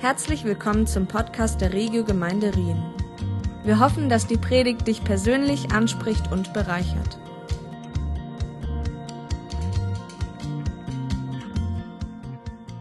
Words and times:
Herzlich 0.00 0.44
willkommen 0.44 0.86
zum 0.86 1.08
Podcast 1.08 1.60
der 1.60 1.72
Regio 1.72 2.04
Gemeinde 2.04 2.54
Rien. 2.54 2.80
Wir 3.64 3.80
hoffen, 3.80 4.08
dass 4.08 4.28
die 4.28 4.36
Predigt 4.36 4.86
dich 4.86 5.02
persönlich 5.02 5.72
anspricht 5.72 6.30
und 6.30 6.52
bereichert. 6.52 7.18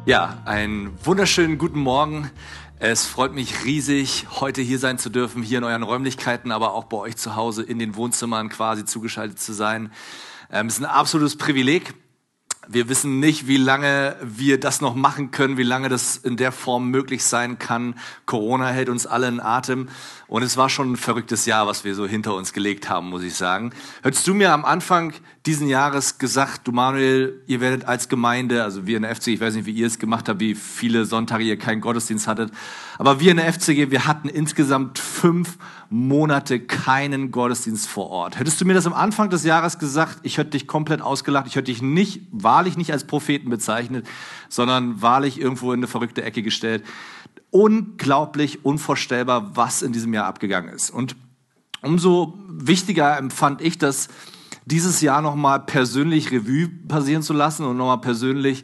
Ja, 0.05 0.43
einen 0.45 0.93
wunderschönen 1.03 1.57
guten 1.57 1.79
Morgen. 1.79 2.29
Es 2.77 3.07
freut 3.07 3.33
mich 3.33 3.65
riesig, 3.65 4.27
heute 4.39 4.61
hier 4.61 4.77
sein 4.77 4.99
zu 4.99 5.09
dürfen, 5.09 5.41
hier 5.41 5.57
in 5.57 5.63
euren 5.63 5.81
Räumlichkeiten, 5.81 6.51
aber 6.51 6.75
auch 6.75 6.83
bei 6.83 6.97
euch 6.97 7.17
zu 7.17 7.35
Hause 7.35 7.63
in 7.63 7.79
den 7.79 7.95
Wohnzimmern 7.95 8.49
quasi 8.49 8.85
zugeschaltet 8.85 9.39
zu 9.39 9.53
sein. 9.53 9.91
Ähm, 10.51 10.67
es 10.67 10.75
ist 10.75 10.81
ein 10.81 10.85
absolutes 10.85 11.35
Privileg. 11.35 11.95
Wir 12.69 12.89
wissen 12.89 13.19
nicht, 13.19 13.47
wie 13.47 13.57
lange 13.57 14.15
wir 14.21 14.59
das 14.59 14.81
noch 14.81 14.93
machen 14.93 15.31
können, 15.31 15.57
wie 15.57 15.63
lange 15.63 15.87
das 15.87 16.17
in 16.17 16.35
der 16.35 16.51
Form 16.51 16.89
möglich 16.89 17.23
sein 17.23 17.59
kann. 17.59 17.95
Corona 18.25 18.67
hält 18.67 18.89
uns 18.89 19.07
alle 19.07 19.27
in 19.27 19.39
Atem. 19.39 19.87
Und 20.27 20.43
es 20.43 20.57
war 20.57 20.69
schon 20.69 20.91
ein 20.91 20.97
verrücktes 20.97 21.45
Jahr, 21.45 21.65
was 21.67 21.85
wir 21.85 21.95
so 21.95 22.05
hinter 22.05 22.35
uns 22.35 22.51
gelegt 22.51 22.89
haben, 22.89 23.09
muss 23.09 23.23
ich 23.23 23.35
sagen. 23.35 23.71
Hättest 24.03 24.27
du 24.27 24.33
mir 24.33 24.51
am 24.51 24.65
Anfang 24.65 25.13
diesen 25.47 25.67
Jahres 25.67 26.17
gesagt, 26.17 26.67
du 26.67 26.73
Manuel, 26.73 27.41
ihr 27.47 27.61
werdet 27.61 27.85
als 27.85 28.09
Gemeinde, 28.09 28.63
also 28.63 28.85
wir 28.85 28.97
in 28.97 29.03
der 29.03 29.15
FCG, 29.15 29.35
ich 29.35 29.39
weiß 29.39 29.55
nicht, 29.55 29.65
wie 29.65 29.71
ihr 29.71 29.87
es 29.87 29.97
gemacht 29.97 30.27
habt, 30.27 30.41
wie 30.41 30.55
viele 30.55 31.05
Sonntage 31.05 31.45
ihr 31.45 31.57
keinen 31.57 31.79
Gottesdienst 31.79 32.27
hattet, 32.27 32.51
aber 32.97 33.21
wir 33.21 33.31
in 33.31 33.37
der 33.37 33.51
FCG, 33.51 33.89
wir 33.89 34.05
hatten 34.05 34.27
insgesamt 34.27 34.99
fünf 34.99 35.57
Monate 35.89 36.59
keinen 36.59 37.31
Gottesdienst 37.31 37.87
vor 37.87 38.09
Ort. 38.09 38.37
Hättest 38.37 38.59
du 38.59 38.65
mir 38.65 38.73
das 38.73 38.85
am 38.85 38.93
Anfang 38.93 39.29
des 39.29 39.45
Jahres 39.45 39.79
gesagt, 39.79 40.19
ich 40.23 40.37
hätte 40.37 40.51
dich 40.51 40.67
komplett 40.67 41.01
ausgelacht, 41.01 41.47
ich 41.47 41.55
hätte 41.55 41.71
dich 41.71 41.81
nicht, 41.81 42.23
wahrlich 42.31 42.75
nicht 42.75 42.91
als 42.91 43.07
Propheten 43.07 43.49
bezeichnet, 43.49 44.05
sondern 44.49 45.01
wahrlich 45.01 45.39
irgendwo 45.39 45.71
in 45.71 45.79
eine 45.79 45.87
verrückte 45.87 46.23
Ecke 46.23 46.43
gestellt. 46.43 46.83
Unglaublich, 47.51 48.65
unvorstellbar, 48.65 49.55
was 49.55 49.81
in 49.81 49.93
diesem 49.93 50.13
Jahr 50.13 50.25
abgegangen 50.25 50.73
ist. 50.73 50.89
Und 50.89 51.15
umso 51.81 52.37
wichtiger 52.49 53.17
empfand 53.17 53.61
ich 53.61 53.77
das, 53.77 54.09
dieses 54.67 55.01
Jahr 55.01 55.21
nochmal 55.21 55.61
persönlich 55.61 56.31
Revue 56.31 56.69
passieren 56.87 57.23
zu 57.23 57.33
lassen 57.33 57.65
und 57.65 57.77
nochmal 57.77 58.01
persönlich 58.01 58.63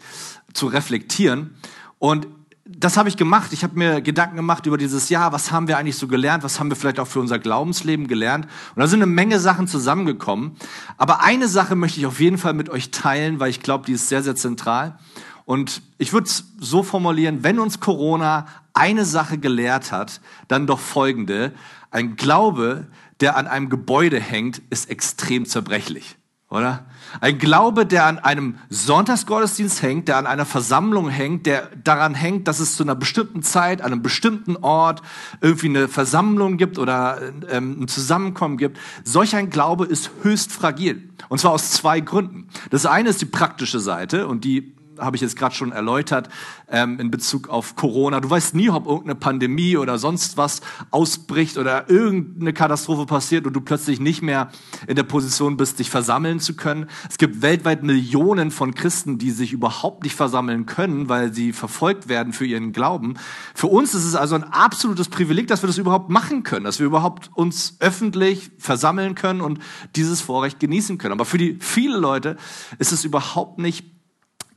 zu 0.54 0.68
reflektieren. 0.68 1.56
Und 1.98 2.28
das 2.66 2.98
habe 2.98 3.09
ich 3.09 3.18
gemacht. 3.18 3.54
Ich 3.54 3.64
habe 3.64 3.78
mir 3.78 4.02
Gedanken 4.02 4.36
gemacht 4.36 4.66
über 4.66 4.78
dieses 4.78 5.09
Jahr. 5.09 5.31
Was 5.31 5.52
haben 5.52 5.68
wir 5.68 5.78
eigentlich 5.78 5.98
so 5.98 6.08
gelernt? 6.08 6.44
Was 6.44 6.59
haben 6.59 6.70
wir 6.70 6.76
vielleicht 6.76 7.00
auch 7.00 7.08
für 7.08 7.20
unser 7.20 7.40
Glaubensleben 7.40 8.08
gelernt? 8.08 8.46
Und 8.76 8.80
da 8.81 8.88
sind 8.88 9.02
eine 9.02 9.12
Menge 9.12 9.40
Sachen 9.40 9.68
zusammengekommen. 9.68 10.56
Aber 10.98 11.24
eine 11.24 11.48
Sache 11.48 11.76
möchte 11.76 12.00
ich 12.00 12.06
auf 12.06 12.20
jeden 12.20 12.38
Fall 12.38 12.54
mit 12.54 12.70
euch 12.70 12.92
teilen, 12.92 13.40
weil 13.40 13.50
ich 13.50 13.62
glaube, 13.62 13.86
die 13.86 13.94
ist 13.94 14.09
sehr, 14.09 14.24
sehr 14.24 14.36
zentral. 14.36 14.98
Und 15.46 15.81
ich 15.98 16.14
würde 16.14 16.28
es 16.28 16.46
so 16.59 16.84
formulieren, 16.84 17.44
wenn 17.44 17.59
uns 17.59 17.80
Corona 17.80 18.46
eine 18.74 19.06
Sache 19.06 19.38
gelehrt 19.38 19.92
hat, 19.92 20.22
dann 20.48 20.68
doch 20.68 20.80
folgende. 20.80 21.54
Ein 21.92 22.16
Glaube, 22.16 22.88
der 23.24 23.38
an 23.38 23.48
einem 23.48 23.70
Gebäude 23.70 24.20
hängt, 24.20 24.62
ist 24.70 24.90
extrem 24.90 25.46
zerbrechlich, 25.46 26.18
oder? 26.50 26.86
Ein 27.22 27.38
Glaube, 27.38 27.86
der 27.86 28.06
an 28.06 28.20
einem 28.20 28.58
Sonntagsgottesdienst 28.70 29.82
hängt, 29.82 30.10
der 30.10 30.18
an 30.18 30.28
einer 30.28 30.46
Versammlung 30.46 31.08
hängt, 31.08 31.46
der 31.46 31.70
daran 31.82 32.16
hängt, 32.16 32.50
dass 32.50 32.60
es 32.60 32.76
zu 32.76 32.84
einer 32.84 32.96
bestimmten 32.96 33.42
Zeit, 33.42 33.82
an 33.82 33.94
einem 33.94 34.02
bestimmten 34.02 34.58
Ort 34.58 35.02
irgendwie 35.40 35.70
eine 35.70 35.88
Versammlung 35.88 36.58
gibt 36.58 36.78
oder 36.78 37.22
ähm, 37.50 37.84
ein 37.84 37.88
Zusammenkommen 37.88 38.58
gibt. 38.58 38.78
Solch 39.06 39.38
ein 39.38 39.50
Glaube 39.50 39.86
ist 39.86 40.12
höchst 40.24 40.52
fragil. 40.52 41.10
Und 41.30 41.38
zwar 41.38 41.52
aus 41.52 41.72
zwei 41.72 42.02
Gründen. 42.02 42.50
Das 42.72 42.86
eine 42.86 43.08
ist 43.08 43.22
die 43.22 43.26
praktische 43.26 43.80
Seite 43.80 44.28
und 44.28 44.44
die 44.44 44.76
habe 45.04 45.16
ich 45.16 45.22
jetzt 45.22 45.38
gerade 45.38 45.54
schon 45.56 45.72
erläutert 45.72 46.30
ähm, 46.70 47.00
in 47.00 47.12
Bezug 47.12 47.50
auf 47.50 47.76
Corona. 47.76 48.20
Du 48.20 48.30
weißt 48.30 48.56
nie, 48.56 48.70
ob 48.70 48.86
irgendeine 48.86 49.16
Pandemie 49.16 49.78
oder 49.78 49.98
sonst 49.98 50.38
was 50.38 50.62
ausbricht 50.92 51.58
oder 51.58 51.90
irgendeine 51.90 52.54
Katastrophe 52.54 53.06
passiert 53.06 53.46
und 53.46 53.54
du 53.54 53.62
plötzlich 53.62 54.00
nicht 54.00 54.22
mehr 54.22 54.50
in 54.88 54.96
der 54.96 55.03
Position 55.03 55.58
bist, 55.58 55.80
dich 55.80 55.90
versammeln 55.90 56.40
zu 56.40 56.56
können. 56.56 56.88
Es 57.09 57.18
gibt 57.18 57.41
weltweit 57.41 57.84
Millionen 57.84 58.52
von 58.52 58.74
Christen, 58.74 59.18
die 59.18 59.31
sich 59.31 59.53
überhaupt 59.53 60.03
nicht 60.03 60.16
versammeln 60.16 60.66
können, 60.66 61.09
weil 61.09 61.34
sie 61.34 61.53
verfolgt 61.53 62.08
werden 62.09 62.34
für 62.34 62.46
ihren 62.46 62.72
Glauben. 62.72 63.16
Für 63.53 63.68
uns 63.68 63.94
ist 63.94 64.06
es 64.06 64.16
also 64.16 64.35
ein 64.35 64.44
absolutes 64.44 65.09
Privileg, 65.09 65.47
dass 65.47 65.64
wir 65.64 65.68
das 65.68 65.78
überhaupt 65.78 66.09
machen 66.09 66.44
können, 66.44 66.66
dass 66.66 66.80
wir 66.80 66.85
überhaupt 66.85 67.30
uns 67.34 67.78
öffentlich 67.80 68.52
versammeln 68.58 69.16
können 69.16 69.41
und 69.41 69.59
dieses 69.96 70.22
Vorrecht 70.22 70.59
genießen 70.59 70.97
können. 70.97 71.14
Aber 71.14 71.25
für 71.25 71.38
die 71.38 71.58
viele 71.59 71.97
Leute 71.97 72.38
ist 72.80 72.91
es 72.91 73.06
überhaupt 73.06 73.59
nicht 73.59 73.93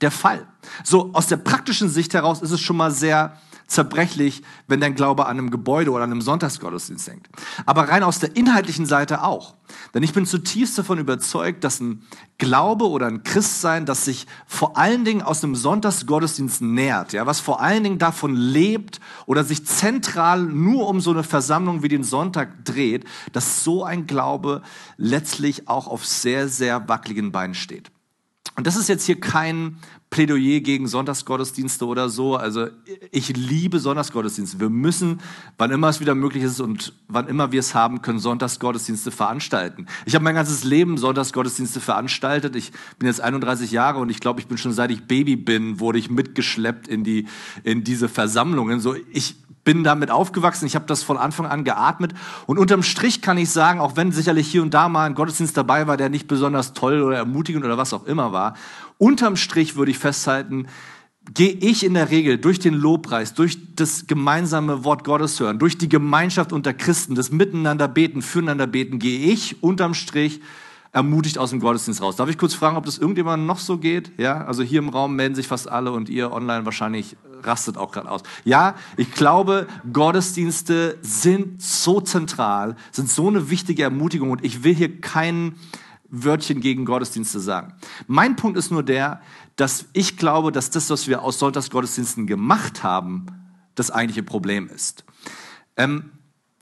der 0.00 0.10
Fall. 0.10 0.46
So 0.84 1.10
aus 1.12 1.26
der 1.26 1.36
praktischen 1.36 1.88
Sicht 1.88 2.14
heraus 2.14 2.42
ist 2.42 2.50
es 2.50 2.60
schon 2.60 2.76
mal 2.76 2.90
sehr 2.90 3.36
zerbrechlich, 3.66 4.42
wenn 4.68 4.80
dein 4.80 4.94
Glaube 4.94 5.26
an 5.26 5.38
einem 5.38 5.50
Gebäude 5.50 5.90
oder 5.90 6.04
an 6.04 6.12
einem 6.12 6.20
Sonntagsgottesdienst 6.20 7.08
hängt. 7.08 7.28
Aber 7.64 7.88
rein 7.88 8.02
aus 8.02 8.20
der 8.20 8.36
inhaltlichen 8.36 8.86
Seite 8.86 9.24
auch. 9.24 9.54
Denn 9.92 10.04
ich 10.04 10.12
bin 10.12 10.24
zutiefst 10.24 10.78
davon 10.78 10.98
überzeugt, 10.98 11.64
dass 11.64 11.80
ein 11.80 12.02
Glaube 12.38 12.88
oder 12.88 13.06
ein 13.06 13.24
Christsein, 13.24 13.84
das 13.84 14.04
sich 14.04 14.26
vor 14.46 14.76
allen 14.76 15.04
Dingen 15.04 15.22
aus 15.22 15.42
einem 15.42 15.56
Sonntagsgottesdienst 15.56 16.62
nährt, 16.62 17.12
ja, 17.12 17.26
was 17.26 17.40
vor 17.40 17.60
allen 17.60 17.82
Dingen 17.82 17.98
davon 17.98 18.36
lebt 18.36 19.00
oder 19.26 19.42
sich 19.42 19.66
zentral 19.66 20.42
nur 20.42 20.88
um 20.88 21.00
so 21.00 21.10
eine 21.10 21.24
Versammlung 21.24 21.82
wie 21.82 21.88
den 21.88 22.04
Sonntag 22.04 22.64
dreht, 22.64 23.04
dass 23.32 23.64
so 23.64 23.84
ein 23.84 24.06
Glaube 24.06 24.62
letztlich 24.96 25.66
auch 25.66 25.88
auf 25.88 26.06
sehr, 26.06 26.48
sehr 26.48 26.88
wackeligen 26.88 27.32
Beinen 27.32 27.54
steht. 27.54 27.90
Und 28.56 28.66
das 28.66 28.76
ist 28.76 28.88
jetzt 28.88 29.04
hier 29.04 29.20
kein 29.20 29.76
Plädoyer 30.08 30.60
gegen 30.60 30.86
Sonntagsgottesdienste 30.88 31.84
oder 31.84 32.08
so. 32.08 32.36
Also 32.36 32.68
ich 33.10 33.36
liebe 33.36 33.80
Sonntagsgottesdienste. 33.80 34.58
Wir 34.60 34.70
müssen, 34.70 35.20
wann 35.58 35.70
immer 35.70 35.88
es 35.90 36.00
wieder 36.00 36.14
möglich 36.14 36.42
ist 36.42 36.60
und 36.60 36.94
wann 37.06 37.28
immer 37.28 37.52
wir 37.52 37.60
es 37.60 37.74
haben, 37.74 38.00
können 38.00 38.18
Sonntagsgottesdienste 38.18 39.10
veranstalten. 39.10 39.86
Ich 40.06 40.14
habe 40.14 40.24
mein 40.24 40.34
ganzes 40.34 40.64
Leben 40.64 40.96
Sonntagsgottesdienste 40.96 41.80
veranstaltet. 41.80 42.56
Ich 42.56 42.72
bin 42.98 43.08
jetzt 43.08 43.20
31 43.20 43.72
Jahre 43.72 43.98
und 43.98 44.08
ich 44.08 44.20
glaube, 44.20 44.40
ich 44.40 44.46
bin 44.46 44.56
schon 44.56 44.72
seit 44.72 44.90
ich 44.90 45.06
Baby 45.06 45.36
bin, 45.36 45.80
wurde 45.80 45.98
ich 45.98 46.08
mitgeschleppt 46.08 46.88
in 46.88 47.04
die 47.04 47.26
in 47.62 47.84
diese 47.84 48.08
Versammlungen. 48.08 48.80
So 48.80 48.94
ich 49.12 49.36
bin 49.66 49.84
damit 49.84 50.12
aufgewachsen, 50.12 50.64
ich 50.64 50.76
habe 50.76 50.86
das 50.86 51.02
von 51.02 51.18
Anfang 51.18 51.44
an 51.44 51.64
geatmet 51.64 52.14
und 52.46 52.56
unterm 52.56 52.84
Strich 52.84 53.20
kann 53.20 53.36
ich 53.36 53.50
sagen, 53.50 53.80
auch 53.80 53.96
wenn 53.96 54.12
sicherlich 54.12 54.46
hier 54.46 54.62
und 54.62 54.72
da 54.72 54.88
mal 54.88 55.04
ein 55.04 55.14
Gottesdienst 55.14 55.56
dabei 55.56 55.88
war, 55.88 55.96
der 55.96 56.08
nicht 56.08 56.28
besonders 56.28 56.72
toll 56.72 57.02
oder 57.02 57.16
ermutigend 57.16 57.64
oder 57.64 57.76
was 57.76 57.92
auch 57.92 58.06
immer 58.06 58.32
war, 58.32 58.54
unterm 58.96 59.36
Strich 59.36 59.74
würde 59.74 59.90
ich 59.90 59.98
festhalten, 59.98 60.68
gehe 61.34 61.50
ich 61.50 61.84
in 61.84 61.94
der 61.94 62.10
Regel 62.10 62.38
durch 62.38 62.60
den 62.60 62.74
Lobpreis, 62.74 63.34
durch 63.34 63.58
das 63.74 64.06
gemeinsame 64.06 64.84
Wort 64.84 65.02
Gottes 65.02 65.40
hören, 65.40 65.58
durch 65.58 65.76
die 65.76 65.88
Gemeinschaft 65.88 66.52
unter 66.52 66.72
Christen, 66.72 67.16
das 67.16 67.32
Miteinander 67.32 67.88
beten, 67.88 68.22
füreinander 68.22 68.68
beten, 68.68 69.00
gehe 69.00 69.32
ich 69.32 69.62
unterm 69.64 69.94
Strich 69.94 70.40
ermutigt 70.96 71.36
aus 71.36 71.50
dem 71.50 71.60
Gottesdienst 71.60 72.00
raus. 72.00 72.16
Darf 72.16 72.30
ich 72.30 72.38
kurz 72.38 72.54
fragen, 72.54 72.78
ob 72.78 72.86
das 72.86 72.96
irgendjemand 72.96 73.44
noch 73.44 73.58
so 73.58 73.76
geht? 73.76 74.12
Ja, 74.16 74.46
also 74.46 74.62
hier 74.62 74.78
im 74.78 74.88
Raum 74.88 75.14
melden 75.14 75.34
sich 75.34 75.46
fast 75.46 75.68
alle 75.68 75.92
und 75.92 76.08
ihr 76.08 76.32
online 76.32 76.64
wahrscheinlich 76.64 77.18
rastet 77.42 77.76
auch 77.76 77.92
gerade 77.92 78.10
aus. 78.10 78.22
Ja, 78.44 78.76
ich 78.96 79.12
glaube, 79.12 79.66
Gottesdienste 79.92 80.96
sind 81.02 81.60
so 81.60 82.00
zentral, 82.00 82.76
sind 82.92 83.10
so 83.10 83.28
eine 83.28 83.50
wichtige 83.50 83.82
Ermutigung 83.82 84.30
und 84.30 84.42
ich 84.42 84.64
will 84.64 84.74
hier 84.74 85.02
kein 85.02 85.56
Wörtchen 86.08 86.62
gegen 86.62 86.86
Gottesdienste 86.86 87.40
sagen. 87.40 87.74
Mein 88.06 88.36
Punkt 88.36 88.56
ist 88.56 88.70
nur 88.70 88.82
der, 88.82 89.20
dass 89.56 89.84
ich 89.92 90.16
glaube, 90.16 90.50
dass 90.50 90.70
das, 90.70 90.88
was 90.88 91.08
wir 91.08 91.22
aus 91.22 91.38
Sonntagsgottesdiensten 91.38 92.26
gemacht 92.26 92.82
haben, 92.82 93.26
das 93.74 93.90
eigentliche 93.90 94.22
Problem 94.22 94.70
ist. 94.74 95.04
Ähm, 95.76 96.10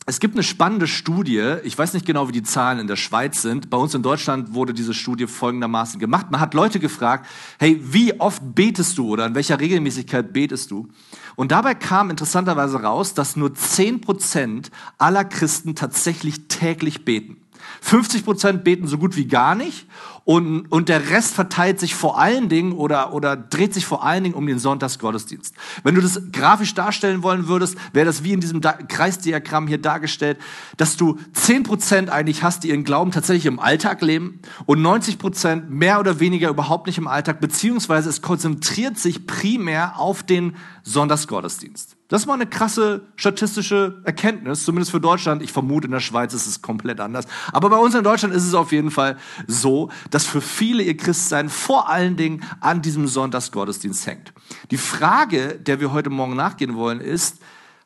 es 0.06 0.20
gibt 0.20 0.34
eine 0.34 0.42
spannende 0.42 0.87
Studie, 0.87 1.56
ich 1.65 1.78
weiß 1.78 1.94
nicht 1.94 2.04
genau, 2.04 2.28
wie 2.28 2.32
die 2.32 2.42
Zahlen 2.42 2.78
in 2.78 2.87
der 2.87 2.97
Schweiz 2.97 3.41
sind. 3.41 3.70
Bei 3.70 3.78
uns 3.78 3.94
in 3.94 4.03
Deutschland 4.03 4.53
wurde 4.53 4.75
diese 4.75 4.92
Studie 4.92 5.26
folgendermaßen 5.26 5.98
gemacht. 5.98 6.31
Man 6.31 6.41
hat 6.41 6.53
Leute 6.53 6.78
gefragt, 6.78 7.26
hey, 7.59 7.81
wie 7.82 8.20
oft 8.20 8.42
betest 8.54 8.98
du 8.98 9.09
oder 9.09 9.25
in 9.25 9.34
welcher 9.34 9.60
Regelmäßigkeit 9.60 10.32
betest 10.34 10.70
du? 10.70 10.88
Und 11.37 11.53
dabei 11.53 11.75
kam 11.75 12.10
interessanterweise 12.10 12.83
raus, 12.83 13.15
dass 13.15 13.34
nur 13.34 13.54
zehn 13.54 14.03
Prozent 14.03 14.71
aller 14.98 15.24
Christen 15.24 15.74
tatsächlich 15.74 16.48
täglich 16.48 17.07
beten. 17.07 17.39
50 17.80 18.24
Prozent 18.24 18.65
beten 18.65 18.86
so 18.86 18.98
gut 18.98 19.16
wie 19.16 19.27
gar 19.27 19.54
nicht 19.54 19.86
und, 20.24 20.66
und 20.72 20.88
der 20.88 21.10
Rest 21.10 21.34
verteilt 21.34 21.78
sich 21.78 21.94
vor 21.94 22.18
allen 22.18 22.48
Dingen 22.48 22.72
oder, 22.72 23.12
oder 23.12 23.36
dreht 23.36 23.74
sich 23.74 23.84
vor 23.84 24.04
allen 24.04 24.24
Dingen 24.24 24.34
um 24.34 24.47
den 24.47 24.59
Sonntagsgottesdienst. 24.59 25.54
Wenn 25.82 25.94
du 25.94 26.00
das 26.00 26.21
grafisch 26.32 26.74
darstellen 26.74 27.22
wollen 27.22 27.47
würdest, 27.47 27.76
wäre 27.92 28.06
das 28.06 28.24
wie 28.24 28.32
in 28.32 28.41
diesem 28.41 28.62
Kreisdiagramm 28.62 29.66
hier 29.66 29.78
dargestellt, 29.78 30.38
dass 30.78 30.97
du 30.97 31.18
10 31.34 31.65
Prozent 31.65 32.10
eigentlich 32.10 32.42
hast, 32.42 32.65
die 32.65 32.68
ihren 32.68 32.84
Glauben 32.84 33.10
tatsächlich 33.10 33.47
im 33.47 33.60
Alltag 33.60 34.00
leben 34.00 34.41
und 34.65 34.80
90 34.80 35.18
Prozent 35.18 35.71
mehr 35.71 36.00
oder 36.00 36.21
weniger 36.21 36.48
überhaupt 36.48 36.86
nicht 36.86 36.97
im 36.97 37.06
Alltag, 37.06 37.41
beziehungsweise 37.41 38.09
es 38.09 38.22
konzentriert 38.22 38.98
sich 38.98 39.26
primär 39.26 39.98
auf 39.98 40.22
den 40.22 40.56
Sonntagsgottesdienst. 40.84 41.97
Das 42.09 42.22
ist 42.22 42.26
mal 42.26 42.34
eine 42.34 42.47
krasse 42.47 43.09
statistische 43.16 44.00
Erkenntnis, 44.04 44.65
zumindest 44.65 44.91
für 44.91 45.00
Deutschland. 45.00 45.42
Ich 45.42 45.53
vermute, 45.53 45.86
in 45.86 45.91
der 45.91 46.00
Schweiz 46.00 46.34
ist 46.34 46.47
es 46.47 46.60
komplett 46.60 47.00
anders. 47.00 47.24
Aber 47.50 47.71
bei 47.71 47.76
uns 47.76 47.94
in 47.94 48.04
Deutschland 48.04 48.34
ist 48.34 48.47
es 48.47 48.53
auf 48.53 48.72
jeden 48.72 48.91
Fall 48.91 49.16
so, 49.47 49.91
dass 50.15 50.27
für 50.27 50.41
viele 50.41 50.84
ihr 50.84 50.97
Christsein 50.97 51.49
vor 51.49 51.89
allen 51.89 52.16
Dingen 52.16 52.45
an 52.61 52.83
diesem 52.83 53.09
Sonntagsgottesdienst 53.09 54.07
hängt. 54.07 54.33
Die 54.71 54.77
Frage, 54.77 55.59
der 55.59 55.81
wir 55.81 55.91
heute 55.91 56.09
Morgen 56.09 56.37
nachgehen 56.37 56.77
wollen, 56.77 57.01
ist, 57.01 57.39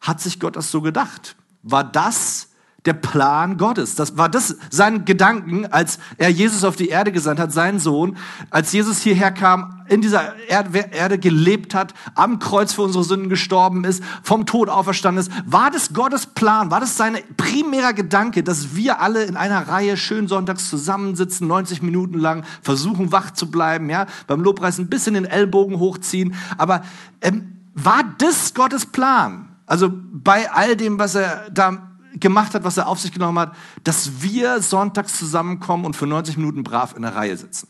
hat 0.02 0.20
sich 0.20 0.38
Gott 0.38 0.54
das 0.54 0.70
so 0.70 0.82
gedacht? 0.82 1.36
War 1.62 1.84
das 1.84 2.47
der 2.86 2.92
Plan 2.92 3.56
Gottes. 3.56 3.96
Das 3.96 4.16
war 4.16 4.28
das 4.28 4.56
sein 4.70 5.04
Gedanken, 5.04 5.66
als 5.66 5.98
er 6.16 6.30
Jesus 6.30 6.62
auf 6.62 6.76
die 6.76 6.88
Erde 6.88 7.10
gesandt 7.10 7.40
hat, 7.40 7.52
seinen 7.52 7.80
Sohn, 7.80 8.16
als 8.50 8.72
Jesus 8.72 8.98
hierher 9.00 9.32
kam, 9.32 9.82
in 9.88 10.00
dieser 10.00 10.34
Erde 10.46 11.18
gelebt 11.18 11.74
hat, 11.74 11.92
am 12.14 12.38
Kreuz 12.38 12.72
für 12.72 12.82
unsere 12.82 13.02
Sünden 13.02 13.28
gestorben 13.28 13.84
ist, 13.84 14.02
vom 14.22 14.46
Tod 14.46 14.68
auferstanden 14.68 15.20
ist. 15.20 15.32
War 15.44 15.70
das 15.70 15.92
Gottes 15.92 16.26
Plan? 16.26 16.70
War 16.70 16.78
das 16.78 16.96
sein 16.96 17.18
primärer 17.36 17.94
Gedanke, 17.94 18.44
dass 18.44 18.76
wir 18.76 19.00
alle 19.00 19.24
in 19.24 19.36
einer 19.36 19.66
Reihe 19.66 19.96
schön 19.96 20.28
sonntags 20.28 20.70
zusammensitzen, 20.70 21.48
90 21.48 21.82
Minuten 21.82 22.18
lang, 22.18 22.44
versuchen 22.62 23.10
wach 23.10 23.32
zu 23.32 23.50
bleiben, 23.50 23.90
ja, 23.90 24.06
beim 24.26 24.40
Lobpreis 24.40 24.78
ein 24.78 24.88
bisschen 24.88 25.14
den 25.14 25.24
Ellbogen 25.24 25.78
hochziehen, 25.78 26.34
aber 26.58 26.82
ähm, 27.22 27.56
war 27.74 28.04
das 28.18 28.54
Gottes 28.54 28.86
Plan? 28.86 29.48
Also 29.66 29.90
bei 29.92 30.50
all 30.50 30.76
dem, 30.76 30.98
was 30.98 31.14
er 31.14 31.50
da 31.50 31.87
gemacht 32.14 32.54
hat, 32.54 32.64
was 32.64 32.76
er 32.76 32.88
auf 32.88 33.00
sich 33.00 33.12
genommen 33.12 33.38
hat, 33.38 33.54
dass 33.84 34.22
wir 34.22 34.62
sonntags 34.62 35.18
zusammenkommen 35.18 35.84
und 35.84 35.96
für 35.96 36.06
90 36.06 36.36
Minuten 36.36 36.64
brav 36.64 36.94
in 36.96 37.02
der 37.02 37.14
Reihe 37.14 37.36
sitzen. 37.36 37.68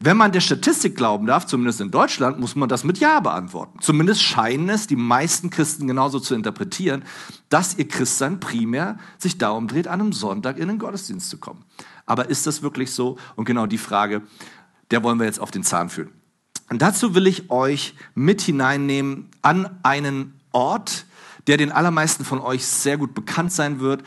Wenn 0.00 0.16
man 0.16 0.32
der 0.32 0.40
Statistik 0.40 0.96
glauben 0.96 1.26
darf, 1.26 1.46
zumindest 1.46 1.80
in 1.80 1.90
Deutschland, 1.90 2.38
muss 2.38 2.56
man 2.56 2.68
das 2.68 2.84
mit 2.84 2.98
Ja 2.98 3.20
beantworten. 3.20 3.78
Zumindest 3.80 4.22
scheinen 4.22 4.68
es 4.68 4.86
die 4.86 4.96
meisten 4.96 5.48
Christen 5.48 5.86
genauso 5.86 6.18
zu 6.18 6.34
interpretieren, 6.34 7.04
dass 7.48 7.78
ihr 7.78 7.88
Christsein 7.88 8.40
primär 8.40 8.98
sich 9.16 9.38
darum 9.38 9.68
dreht, 9.68 9.88
an 9.88 10.00
einem 10.00 10.12
Sonntag 10.12 10.58
in 10.58 10.68
den 10.68 10.78
Gottesdienst 10.78 11.30
zu 11.30 11.38
kommen. 11.38 11.64
Aber 12.04 12.28
ist 12.28 12.46
das 12.46 12.62
wirklich 12.62 12.92
so? 12.92 13.16
Und 13.36 13.44
genau 13.46 13.66
die 13.66 13.78
Frage, 13.78 14.22
der 14.90 15.02
wollen 15.02 15.18
wir 15.18 15.26
jetzt 15.26 15.40
auf 15.40 15.50
den 15.50 15.62
Zahn 15.62 15.88
fühlen. 15.88 16.10
Und 16.68 16.82
dazu 16.82 17.14
will 17.14 17.26
ich 17.26 17.50
euch 17.50 17.94
mit 18.14 18.42
hineinnehmen 18.42 19.28
an 19.42 19.78
einen 19.82 20.40
Ort, 20.52 21.06
der 21.46 21.56
den 21.56 21.72
allermeisten 21.72 22.24
von 22.24 22.40
euch 22.40 22.66
sehr 22.66 22.96
gut 22.96 23.14
bekannt 23.14 23.52
sein 23.52 23.80
wird. 23.80 24.02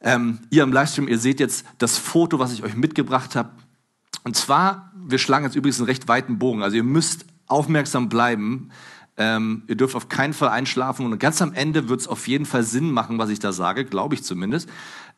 Ähm, 0.00 0.40
ihr 0.50 0.62
im 0.62 0.72
Livestream, 0.72 1.08
ihr 1.08 1.18
seht 1.18 1.40
jetzt 1.40 1.64
das 1.78 1.96
Foto, 1.96 2.38
was 2.38 2.52
ich 2.52 2.62
euch 2.62 2.76
mitgebracht 2.76 3.36
habe. 3.36 3.50
Und 4.24 4.36
zwar, 4.36 4.92
wir 4.94 5.18
schlagen 5.18 5.44
jetzt 5.44 5.56
übrigens 5.56 5.78
einen 5.78 5.86
recht 5.86 6.08
weiten 6.08 6.38
Bogen. 6.38 6.62
Also 6.62 6.76
ihr 6.76 6.82
müsst 6.82 7.26
aufmerksam 7.46 8.08
bleiben. 8.08 8.70
Ähm, 9.16 9.62
ihr 9.68 9.76
dürft 9.76 9.94
auf 9.94 10.08
keinen 10.08 10.32
Fall 10.32 10.48
einschlafen 10.48 11.06
und 11.06 11.18
ganz 11.20 11.40
am 11.40 11.52
Ende 11.52 11.88
wird 11.88 12.00
es 12.00 12.08
auf 12.08 12.26
jeden 12.26 12.46
Fall 12.46 12.64
Sinn 12.64 12.90
machen, 12.90 13.16
was 13.16 13.30
ich 13.30 13.38
da 13.38 13.52
sage, 13.52 13.84
glaube 13.84 14.16
ich 14.16 14.24
zumindest. 14.24 14.68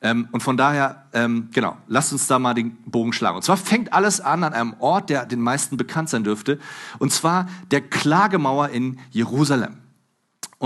Ähm, 0.03 0.29
und 0.33 0.43
von 0.43 0.59
daher, 0.59 1.07
ähm, 1.15 1.49
genau, 1.53 1.79
lasst 1.89 2.13
uns 2.13 2.27
da 2.27 2.39
mal 2.39 2.53
den 2.53 2.77
Bogen 2.85 3.15
schlagen. 3.15 3.37
Und 3.37 3.43
zwar 3.43 3.57
fängt 3.57 3.95
alles 3.95 4.21
an 4.21 4.45
an 4.45 4.53
einem 4.53 4.75
Ort, 4.81 5.09
der 5.09 5.25
den 5.25 5.41
meisten 5.41 5.79
bekannt 5.79 6.11
sein 6.11 6.25
dürfte, 6.25 6.59
und 6.99 7.11
zwar 7.11 7.49
der 7.71 7.81
Klagemauer 7.81 8.69
in 8.69 8.99
Jerusalem. 9.11 9.79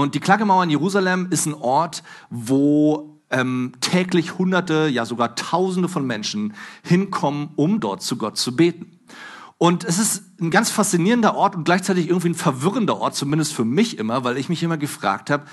Und 0.01 0.15
die 0.15 0.21
Klagemauer 0.21 0.65
in 0.65 0.71
Jerusalem 0.71 1.29
ist 1.31 1.47
ein 1.47 1.55
Ort, 1.55 2.03
wo 2.31 3.21
ähm, 3.31 3.73
täglich 3.81 4.39
Hunderte, 4.39 4.89
ja 4.89 5.05
sogar 5.05 5.35
Tausende 5.35 5.89
von 5.89 6.07
Menschen 6.07 6.55
hinkommen, 6.83 7.51
um 7.57 7.81
dort 7.81 8.03
zu 8.03 8.17
Gott 8.17 8.39
zu 8.39 8.57
beten. 8.57 8.99
Und 9.59 9.85
es 9.85 9.99
ist 9.99 10.41
ein 10.41 10.51
ganz 10.51 10.71
faszinierender 10.71 11.37
Ort 11.37 11.55
und 11.55 11.65
gleichzeitig 11.65 12.09
irgendwie 12.09 12.31
ein 12.31 12.35
verwirrender 12.35 12.99
Ort, 12.99 13.15
zumindest 13.15 13.53
für 13.53 13.67
mich 13.67 13.99
immer, 13.99 14.25
weil 14.25 14.39
ich 14.39 14.49
mich 14.49 14.63
immer 14.63 14.79
gefragt 14.79 15.29
habe, 15.29 15.45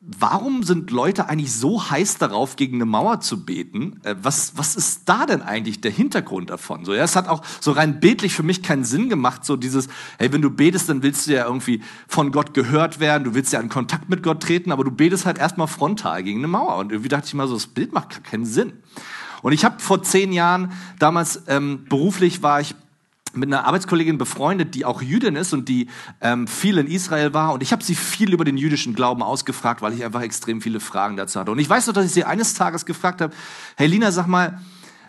warum 0.00 0.62
sind 0.62 0.90
Leute 0.90 1.28
eigentlich 1.28 1.52
so 1.54 1.90
heiß 1.90 2.18
darauf, 2.18 2.56
gegen 2.56 2.76
eine 2.76 2.86
Mauer 2.86 3.20
zu 3.20 3.44
beten? 3.44 4.00
Äh, 4.02 4.14
was, 4.22 4.56
was 4.56 4.76
ist 4.76 5.08
da 5.08 5.26
denn 5.26 5.42
eigentlich 5.42 5.80
der 5.80 5.90
Hintergrund 5.90 6.50
davon? 6.50 6.84
So, 6.84 6.94
ja, 6.94 7.04
es 7.04 7.16
hat 7.16 7.28
auch 7.28 7.42
so 7.60 7.72
rein 7.72 8.00
bildlich 8.00 8.34
für 8.34 8.42
mich 8.42 8.62
keinen 8.62 8.84
Sinn 8.84 9.08
gemacht, 9.08 9.44
so 9.44 9.56
dieses, 9.56 9.88
hey, 10.18 10.32
wenn 10.32 10.42
du 10.42 10.50
betest, 10.50 10.88
dann 10.88 11.02
willst 11.02 11.26
du 11.26 11.32
ja 11.32 11.44
irgendwie 11.44 11.82
von 12.06 12.32
Gott 12.32 12.54
gehört 12.54 13.00
werden, 13.00 13.24
du 13.24 13.34
willst 13.34 13.52
ja 13.52 13.60
in 13.60 13.68
Kontakt 13.68 14.08
mit 14.08 14.22
Gott 14.22 14.42
treten, 14.42 14.72
aber 14.72 14.84
du 14.84 14.90
betest 14.90 15.26
halt 15.26 15.38
erstmal 15.38 15.68
frontal 15.68 16.22
gegen 16.22 16.40
eine 16.40 16.48
Mauer. 16.48 16.76
Und 16.76 16.92
irgendwie 16.92 17.08
dachte 17.08 17.26
ich 17.26 17.34
mal 17.34 17.48
so, 17.48 17.54
das 17.54 17.66
Bild 17.66 17.92
macht 17.92 18.24
keinen 18.24 18.46
Sinn. 18.46 18.72
Und 19.42 19.52
ich 19.52 19.64
habe 19.64 19.78
vor 19.78 20.02
zehn 20.02 20.32
Jahren, 20.32 20.72
damals 20.98 21.42
ähm, 21.46 21.84
beruflich 21.88 22.42
war 22.42 22.60
ich 22.60 22.74
mit 23.34 23.48
einer 23.48 23.66
Arbeitskollegin 23.66 24.18
befreundet, 24.18 24.74
die 24.74 24.84
auch 24.84 25.02
Jüdin 25.02 25.36
ist 25.36 25.52
und 25.52 25.68
die 25.68 25.88
ähm, 26.20 26.46
viel 26.46 26.78
in 26.78 26.86
Israel 26.86 27.34
war. 27.34 27.52
Und 27.52 27.62
ich 27.62 27.72
habe 27.72 27.82
sie 27.82 27.94
viel 27.94 28.32
über 28.32 28.44
den 28.44 28.56
jüdischen 28.56 28.94
Glauben 28.94 29.22
ausgefragt, 29.22 29.82
weil 29.82 29.92
ich 29.92 30.04
einfach 30.04 30.22
extrem 30.22 30.60
viele 30.60 30.80
Fragen 30.80 31.16
dazu 31.16 31.38
hatte. 31.38 31.50
Und 31.50 31.58
ich 31.58 31.68
weiß 31.68 31.86
noch, 31.86 31.94
dass 31.94 32.06
ich 32.06 32.12
sie 32.12 32.24
eines 32.24 32.54
Tages 32.54 32.86
gefragt 32.86 33.20
habe, 33.20 33.34
hey 33.76 33.86
Lina, 33.86 34.10
sag 34.12 34.26
mal, 34.26 34.60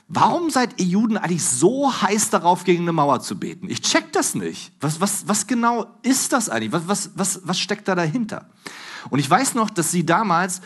warum 0.07 0.49
seid 0.49 0.79
ihr 0.79 0.85
Juden 0.85 1.17
eigentlich 1.17 1.45
so 1.45 1.93
heiß 2.01 2.29
darauf, 2.29 2.63
gegen 2.63 2.83
eine 2.83 2.93
Mauer 2.93 3.21
zu 3.21 3.39
beten? 3.39 3.69
Ich 3.69 3.81
check 3.81 4.11
das 4.11 4.35
nicht. 4.35 4.73
Was, 4.81 4.99
was, 4.99 5.27
was 5.27 5.47
genau 5.47 5.87
ist 6.03 6.33
das 6.33 6.49
eigentlich? 6.49 6.71
Was, 6.71 6.87
was, 6.87 7.11
was, 7.15 7.41
was 7.43 7.59
steckt 7.59 7.87
da 7.87 7.95
dahinter? 7.95 8.49
Und 9.09 9.19
ich 9.19 9.29
weiß 9.29 9.55
noch, 9.55 9.69
dass 9.69 9.91
sie 9.91 10.05
damals 10.05 10.61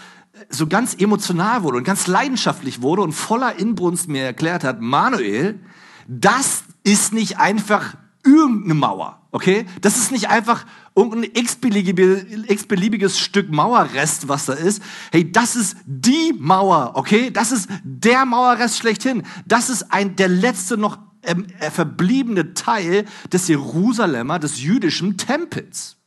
so 0.49 0.67
ganz 0.67 0.95
emotional 0.95 1.63
wurde 1.63 1.77
und 1.77 1.83
ganz 1.83 2.07
leidenschaftlich 2.07 2.81
wurde 2.81 3.03
und 3.03 3.13
voller 3.13 3.59
Inbrunst 3.59 4.07
mir 4.07 4.23
erklärt 4.23 4.63
hat, 4.63 4.81
Manuel, 4.81 5.59
das 6.07 6.63
ist 6.83 7.13
nicht 7.13 7.39
einfach 7.39 7.95
irgendeine 8.25 8.73
Mauer, 8.75 9.21
okay? 9.31 9.65
Das 9.81 9.97
ist 9.97 10.11
nicht 10.11 10.29
einfach 10.29 10.65
irgendein 10.95 11.31
x-beliebiges 11.33 13.19
Stück 13.19 13.51
Mauerrest, 13.51 14.27
was 14.29 14.45
da 14.45 14.53
ist. 14.53 14.81
Hey, 15.11 15.31
das 15.31 15.55
ist 15.55 15.77
die 15.85 16.33
Mauer, 16.37 16.91
okay? 16.95 17.31
Das 17.31 17.51
ist 17.51 17.69
der 17.83 18.25
Mauerrest 18.25 18.77
schlechthin. 18.77 19.23
Das 19.45 19.69
ist 19.69 19.91
ein, 19.91 20.15
der 20.15 20.29
letzte 20.29 20.77
noch 20.77 20.97
ähm, 21.23 21.47
verbliebene 21.71 22.53
Teil 22.53 23.05
des 23.31 23.47
Jerusalemer, 23.47 24.39
des 24.39 24.61
jüdischen 24.61 25.17
Tempels. 25.17 25.97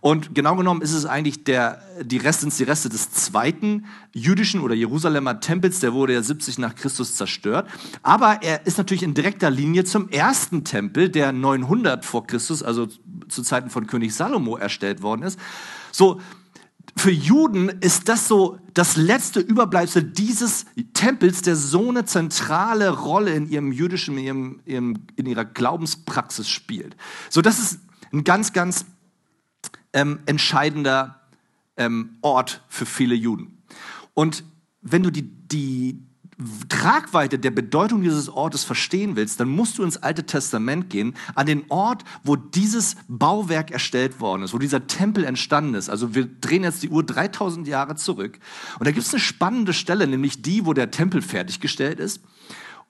Und 0.00 0.34
genau 0.34 0.56
genommen 0.56 0.80
ist 0.80 0.94
es 0.94 1.04
eigentlich 1.04 1.44
der, 1.44 1.82
die 2.02 2.16
Reste, 2.16 2.48
die 2.48 2.62
Reste 2.62 2.88
des 2.88 3.10
zweiten 3.10 3.84
jüdischen 4.12 4.60
oder 4.60 4.74
Jerusalemer 4.74 5.40
Tempels, 5.40 5.80
der 5.80 5.92
wurde 5.92 6.14
ja 6.14 6.22
70 6.22 6.58
nach 6.58 6.74
Christus 6.74 7.16
zerstört. 7.16 7.68
Aber 8.02 8.42
er 8.42 8.66
ist 8.66 8.78
natürlich 8.78 9.02
in 9.02 9.12
direkter 9.12 9.50
Linie 9.50 9.84
zum 9.84 10.08
ersten 10.08 10.64
Tempel, 10.64 11.10
der 11.10 11.32
900 11.32 12.04
vor 12.04 12.26
Christus, 12.26 12.62
also 12.62 12.88
zu 13.28 13.42
Zeiten 13.42 13.68
von 13.68 13.86
König 13.86 14.14
Salomo 14.14 14.56
erstellt 14.56 15.02
worden 15.02 15.22
ist. 15.22 15.38
So, 15.92 16.20
für 16.96 17.10
Juden 17.10 17.68
ist 17.80 18.08
das 18.08 18.26
so 18.26 18.58
das 18.74 18.96
letzte 18.96 19.40
Überbleibsel 19.40 20.02
dieses 20.02 20.66
Tempels, 20.94 21.42
der 21.42 21.56
so 21.56 21.88
eine 21.88 22.04
zentrale 22.04 22.90
Rolle 22.90 23.32
in 23.32 23.48
ihrem 23.48 23.72
jüdischen, 23.72 24.18
in, 24.18 24.60
ihrem, 24.64 24.98
in 25.16 25.26
ihrer 25.26 25.44
Glaubenspraxis 25.44 26.48
spielt. 26.48 26.96
So, 27.28 27.42
das 27.42 27.58
ist 27.58 27.80
ein 28.12 28.24
ganz, 28.24 28.52
ganz 28.52 28.86
ähm, 29.92 30.20
entscheidender 30.26 31.20
ähm, 31.76 32.16
Ort 32.20 32.62
für 32.68 32.86
viele 32.86 33.14
Juden. 33.14 33.58
Und 34.14 34.44
wenn 34.82 35.02
du 35.02 35.10
die, 35.10 35.22
die 35.22 36.02
Tragweite 36.68 37.38
der 37.38 37.50
Bedeutung 37.50 38.02
dieses 38.02 38.28
Ortes 38.28 38.64
verstehen 38.64 39.16
willst, 39.16 39.40
dann 39.40 39.48
musst 39.48 39.78
du 39.78 39.82
ins 39.82 39.98
Alte 39.98 40.24
Testament 40.24 40.88
gehen, 40.88 41.14
an 41.34 41.46
den 41.46 41.64
Ort, 41.68 42.04
wo 42.22 42.36
dieses 42.36 42.96
Bauwerk 43.08 43.70
erstellt 43.70 44.20
worden 44.20 44.42
ist, 44.42 44.54
wo 44.54 44.58
dieser 44.58 44.86
Tempel 44.86 45.24
entstanden 45.24 45.74
ist. 45.74 45.90
Also 45.90 46.14
wir 46.14 46.26
drehen 46.26 46.64
jetzt 46.64 46.82
die 46.82 46.88
Uhr 46.88 47.04
3000 47.04 47.66
Jahre 47.66 47.96
zurück. 47.96 48.38
Und 48.78 48.86
da 48.86 48.92
gibt 48.92 49.06
es 49.06 49.12
eine 49.12 49.20
spannende 49.20 49.72
Stelle, 49.72 50.06
nämlich 50.06 50.40
die, 50.42 50.64
wo 50.64 50.72
der 50.72 50.90
Tempel 50.90 51.20
fertiggestellt 51.20 52.00
ist. 52.00 52.20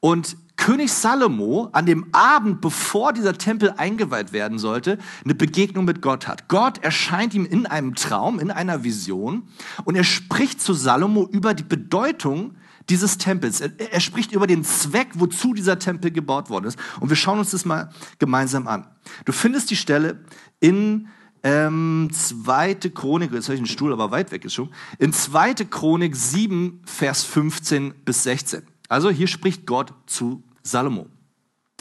Und 0.00 0.37
König 0.61 0.92
Salomo 0.92 1.71
an 1.73 1.87
dem 1.87 2.07
Abend, 2.12 2.61
bevor 2.61 3.14
dieser 3.14 3.38
Tempel 3.38 3.73
eingeweiht 3.78 4.35
werden 4.35 4.59
sollte, 4.59 4.99
eine 5.25 5.35
Begegnung 5.35 5.87
mit 5.87 6.02
Gott 6.02 6.28
hat. 6.28 6.49
Gott 6.49 6.85
erscheint 6.85 7.33
ihm 7.33 7.47
in 7.47 7.64
einem 7.64 7.95
Traum, 7.95 8.38
in 8.38 8.50
einer 8.50 8.85
Vision 8.85 9.45
und 9.85 9.97
er 9.97 10.04
spricht 10.04 10.61
zu 10.61 10.75
Salomo 10.75 11.26
über 11.33 11.54
die 11.54 11.62
Bedeutung 11.62 12.57
dieses 12.90 13.16
Tempels. 13.16 13.62
Er, 13.62 13.71
er 13.78 14.00
spricht 14.00 14.33
über 14.33 14.47
den 14.47 14.62
Zweck, 14.62 15.09
wozu 15.14 15.54
dieser 15.54 15.78
Tempel 15.78 16.11
gebaut 16.11 16.50
worden 16.50 16.66
ist. 16.66 16.78
Und 17.00 17.09
wir 17.09 17.16
schauen 17.16 17.38
uns 17.38 17.52
das 17.52 17.64
mal 17.64 17.90
gemeinsam 18.19 18.66
an. 18.66 18.87
Du 19.25 19.33
findest 19.33 19.71
die 19.71 19.76
Stelle 19.76 20.21
in 20.61 21.09
ähm, 21.42 22.11
zweite 22.12 22.90
Chronik, 22.90 23.33
jetzt 23.33 23.47
habe 23.47 23.54
ich 23.54 23.61
einen 23.61 23.66
Stuhl, 23.66 23.95
aber 23.95 24.11
weit 24.11 24.30
weg 24.30 24.45
ist 24.45 24.52
schon, 24.52 24.69
in 24.99 25.14
zweite 25.14 25.64
Chronik 25.64 26.14
7, 26.14 26.83
Vers 26.85 27.25
15 27.25 27.95
bis 28.04 28.25
16. 28.25 28.62
Also 28.91 29.09
hier 29.09 29.29
spricht 29.29 29.67
Gott 29.67 29.95
zu 30.07 30.43
Salomo. 30.63 31.07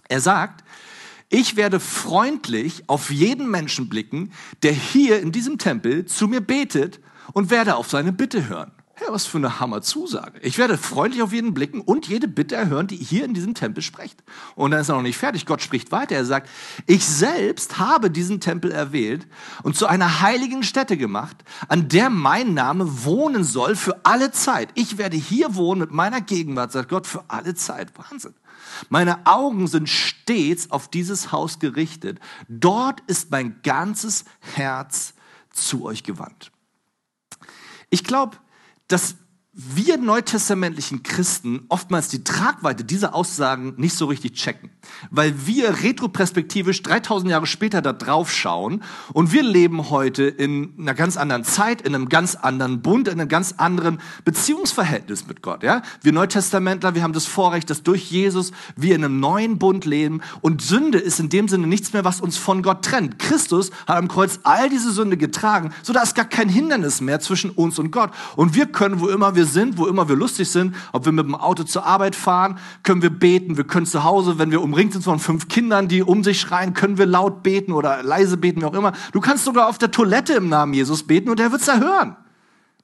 Er 0.08 0.22
sagt, 0.22 0.64
ich 1.30 1.56
werde 1.56 1.80
freundlich 1.80 2.84
auf 2.88 3.10
jeden 3.10 3.50
Menschen 3.50 3.90
blicken, 3.90 4.32
der 4.64 4.72
hier 4.72 5.20
in 5.20 5.32
diesem 5.32 5.58
Tempel 5.58 6.06
zu 6.06 6.28
mir 6.28 6.40
betet 6.40 7.00
und 7.34 7.50
werde 7.50 7.76
auf 7.76 7.90
seine 7.90 8.14
Bitte 8.14 8.48
hören. 8.48 8.72
Ja, 9.02 9.14
was 9.14 9.26
für 9.26 9.38
eine 9.38 9.60
Hammerzusage. 9.60 10.40
Ich 10.42 10.58
werde 10.58 10.78
freundlich 10.78 11.22
auf 11.22 11.32
jeden 11.32 11.54
blicken 11.54 11.80
und 11.80 12.08
jede 12.08 12.28
Bitte 12.28 12.56
erhören, 12.56 12.88
die 12.88 12.98
hier 12.98 13.24
in 13.24 13.34
diesem 13.34 13.54
Tempel 13.54 13.82
spricht. 13.82 14.24
Und 14.56 14.72
dann 14.72 14.82
ist 14.82 14.90
er 14.90 14.96
noch 14.96 15.02
nicht 15.02 15.18
fertig. 15.18 15.46
Gott 15.46 15.62
spricht 15.62 15.92
weiter. 15.92 16.16
Er 16.16 16.26
sagt, 16.26 16.50
ich 16.86 17.06
selbst 17.06 17.78
habe 17.78 18.12
diesen 18.12 18.42
Tempel 18.42 18.72
erwählt 18.72 19.28
und 19.64 19.78
zu 19.78 19.88
einer 19.88 20.22
heiligen 20.22 20.64
Stätte 20.64 20.98
gemacht, 20.98 21.38
an 21.70 21.88
der 21.88 22.10
mein 22.10 22.54
Name 22.54 23.06
wohnen 23.06 23.44
soll 23.44 23.76
für 23.76 24.04
alle 24.04 24.32
Zeit. 24.32 24.70
Ich 24.76 24.98
werde 24.98 25.16
hier 25.16 25.56
wohnen 25.56 25.80
mit 25.80 25.92
meiner 25.92 26.20
Gegenwart, 26.20 26.72
sagt 26.74 26.90
Gott, 26.90 27.08
für 27.08 27.24
alle 27.30 27.56
Zeit. 27.56 27.92
Wahnsinn. 27.98 28.34
Meine 28.90 29.26
Augen 29.26 29.68
sind 29.68 29.88
stets 29.88 30.72
auf 30.72 30.90
dieses 30.90 31.32
Haus 31.32 31.60
gerichtet. 31.60 32.20
Dort 32.48 33.02
ist 33.08 33.32
mein 33.32 33.62
ganzes 33.64 34.26
Herz 34.56 35.14
zu 35.52 35.86
euch 35.86 36.04
gewandt. 36.04 36.52
Ich 37.90 38.04
glaube, 38.04 38.38
dass 38.90 39.16
wir 39.52 39.98
neutestamentlichen 39.98 41.02
Christen 41.02 41.66
oftmals 41.70 42.08
die 42.08 42.24
Tragweite 42.24 42.84
dieser 42.84 43.16
Aussagen 43.16 43.74
nicht 43.78 43.96
so 43.96 44.06
richtig 44.06 44.34
checken, 44.34 44.70
weil 45.10 45.48
wir 45.48 45.82
retroperspektivisch 45.82 46.84
3000 46.84 47.32
Jahre 47.32 47.48
später 47.48 47.82
da 47.82 47.92
drauf 47.92 48.32
schauen 48.32 48.84
und 49.12 49.34
wir 49.34 49.42
leben 49.42 49.90
heute 49.90 50.26
in 50.26 50.76
einer 50.78 50.94
ganz 50.94 51.18
anderen 51.18 51.44
Zeit, 51.44 51.82
in 51.82 51.96
einem 51.96 52.10
ganz 52.10 52.36
anderen 52.36 52.84
Bund, 52.84 53.08
in 53.08 53.20
einem 53.20 53.28
ganz 53.28 53.56
anderen 53.58 54.00
Beziehungsverhältnis 54.24 55.26
mit 55.26 55.42
Gott. 55.42 55.64
Ja, 55.64 55.82
wir 56.04 56.14
Neutestamentler, 56.14 56.94
wir 56.94 57.02
haben 57.02 57.14
das 57.14 57.26
Vorrecht, 57.26 57.72
dass 57.72 57.82
durch 57.82 58.12
Jesus 58.12 58.52
wir 58.76 58.94
in 58.94 59.04
einem 59.04 59.20
neuen 59.20 59.58
Bund 59.58 59.84
leben 59.84 60.22
und 60.42 60.62
Sünde 60.62 61.00
ist 61.00 61.20
in 61.20 61.30
dem 61.30 61.48
Sinne 61.48 61.66
nichts 61.66 61.92
mehr, 61.92 62.06
was 62.06 62.22
uns 62.22 62.38
von 62.38 62.62
Gott 62.62 62.86
trennt. 62.86 63.18
Christus 63.18 63.72
hat 63.88 63.98
am 63.98 64.08
Kreuz 64.10 64.42
all 64.44 64.70
diese 64.70 64.92
Sünde 64.92 65.18
getragen, 65.18 65.74
so 65.82 65.92
da 65.92 66.04
ist 66.04 66.14
gar 66.14 66.26
kein 66.26 66.50
Hindernis 66.50 67.02
mehr 67.02 67.20
zwischen 67.20 67.50
uns 67.50 67.80
und 67.80 67.90
Gott 67.90 68.12
und 68.36 68.54
wir 68.54 68.68
können, 68.68 69.00
wo 69.00 69.08
immer 69.08 69.36
wir 69.36 69.49
sind, 69.50 69.78
wo 69.78 69.88
immer 69.88 70.08
wir 70.08 70.16
lustig 70.16 70.50
sind, 70.50 70.76
ob 70.94 71.06
wir 71.06 71.12
mit 71.12 71.26
dem 71.26 71.36
Auto 71.36 71.64
zur 71.64 71.86
Arbeit 71.86 72.16
fahren, 72.16 72.58
können 72.84 73.02
wir 73.02 73.10
beten. 73.10 73.58
Wir 73.58 73.66
können 73.66 73.86
zu 73.86 74.04
Hause, 74.04 74.40
wenn 74.40 74.52
wir 74.52 74.62
umringt 74.62 74.94
sind 74.94 75.04
von 75.04 75.20
fünf 75.20 75.48
Kindern, 75.48 75.88
die 75.88 76.02
um 76.02 76.24
sich 76.24 76.40
schreien, 76.40 76.74
können 76.74 76.98
wir 76.98 77.06
laut 77.06 77.44
beten 77.44 77.74
oder 77.74 78.02
leise 78.04 78.38
beten, 78.38 78.62
wie 78.62 78.66
auch 78.66 78.74
immer. 78.74 78.94
Du 79.12 79.20
kannst 79.20 79.46
sogar 79.46 79.68
auf 79.68 79.78
der 79.78 79.92
Toilette 79.92 80.34
im 80.34 80.50
Namen 80.50 80.74
Jesus 80.74 81.04
beten 81.04 81.30
und 81.30 81.40
er 81.40 81.52
wird's 81.52 81.66
da 81.66 81.80
hören. 81.80 82.16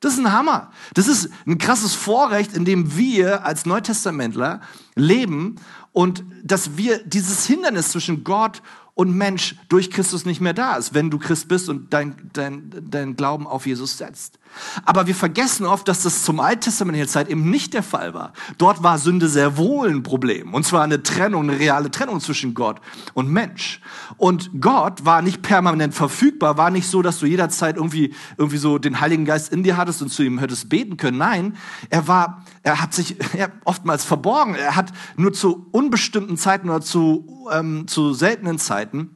Das 0.02 0.14
ist 0.14 0.20
ein 0.20 0.32
Hammer. 0.32 0.72
Das 0.94 1.08
ist 1.08 1.30
ein 1.48 1.58
krasses 1.58 1.94
Vorrecht, 1.96 2.56
in 2.56 2.66
dem 2.66 2.96
wir 2.96 3.46
als 3.46 3.66
Neutestamentler 3.66 4.62
leben 4.96 5.56
und 5.94 6.24
dass 6.44 6.78
wir 6.78 7.00
dieses 7.06 7.46
Hindernis 7.46 7.90
zwischen 7.90 8.24
Gott 8.24 8.62
und 8.62 8.85
Mensch 9.04 9.56
durch 9.68 9.92
Christus 9.92 10.26
nicht 10.26 10.40
mehr 10.40 10.54
da 10.54 10.76
ist, 10.76 10.94
wenn 10.94 11.10
du 11.10 11.20
Christ 11.20 11.50
bist 11.50 11.68
und 11.68 11.94
dein, 11.94 12.16
dein, 12.32 12.72
dein 12.90 13.18
Glauben 13.18 13.46
auf 13.46 13.68
Jesus 13.68 13.98
setzt. 13.98 14.40
Aber 14.86 15.06
wir 15.06 15.16
vergessen 15.16 15.66
oft, 15.66 15.86
dass 15.90 16.04
das 16.04 16.24
zum 16.24 16.40
alttestamentlichen 16.40 17.10
Zeit 17.10 17.28
eben 17.28 17.50
nicht 17.50 17.74
der 17.74 17.84
Fall 17.84 18.14
war. 18.14 18.32
Dort 18.58 18.84
war 18.84 18.98
Sünde 18.98 19.28
sehr 19.28 19.58
wohl 19.58 19.90
ein 19.90 20.02
Problem. 20.02 20.54
Und 20.54 20.66
zwar 20.66 20.84
eine 20.84 21.04
Trennung, 21.04 21.50
eine 21.50 21.60
reale 21.60 21.92
Trennung 21.92 22.22
zwischen 22.22 22.54
Gott 22.54 22.80
und 23.14 23.30
Mensch. 23.30 23.82
Und 24.16 24.50
Gott 24.62 25.04
war 25.04 25.22
nicht 25.22 25.42
permanent 25.42 25.94
verfügbar, 25.94 26.58
war 26.58 26.72
nicht 26.72 26.88
so, 26.88 27.02
dass 27.02 27.20
du 27.20 27.26
jederzeit 27.26 27.76
irgendwie, 27.76 28.14
irgendwie 28.38 28.58
so 28.58 28.78
den 28.78 29.02
Heiligen 29.02 29.26
Geist 29.26 29.52
in 29.52 29.64
dir 29.64 29.76
hattest 29.76 30.02
und 30.02 30.10
zu 30.10 30.24
ihm 30.24 30.40
hättest 30.40 30.70
beten 30.70 30.96
können. 30.96 31.18
Nein, 31.18 31.58
er 31.90 32.08
war, 32.08 32.46
er 32.66 32.82
hat 32.82 32.94
sich 32.94 33.16
er 33.38 33.52
oftmals 33.64 34.04
verborgen. 34.04 34.56
Er 34.56 34.76
hat 34.76 34.92
nur 35.16 35.32
zu 35.32 35.68
unbestimmten 35.72 36.36
Zeiten 36.36 36.70
oder 36.70 36.82
zu, 36.82 37.48
ähm, 37.54 37.88
zu 37.88 38.14
seltenen 38.14 38.60
Zeiten 38.60 39.12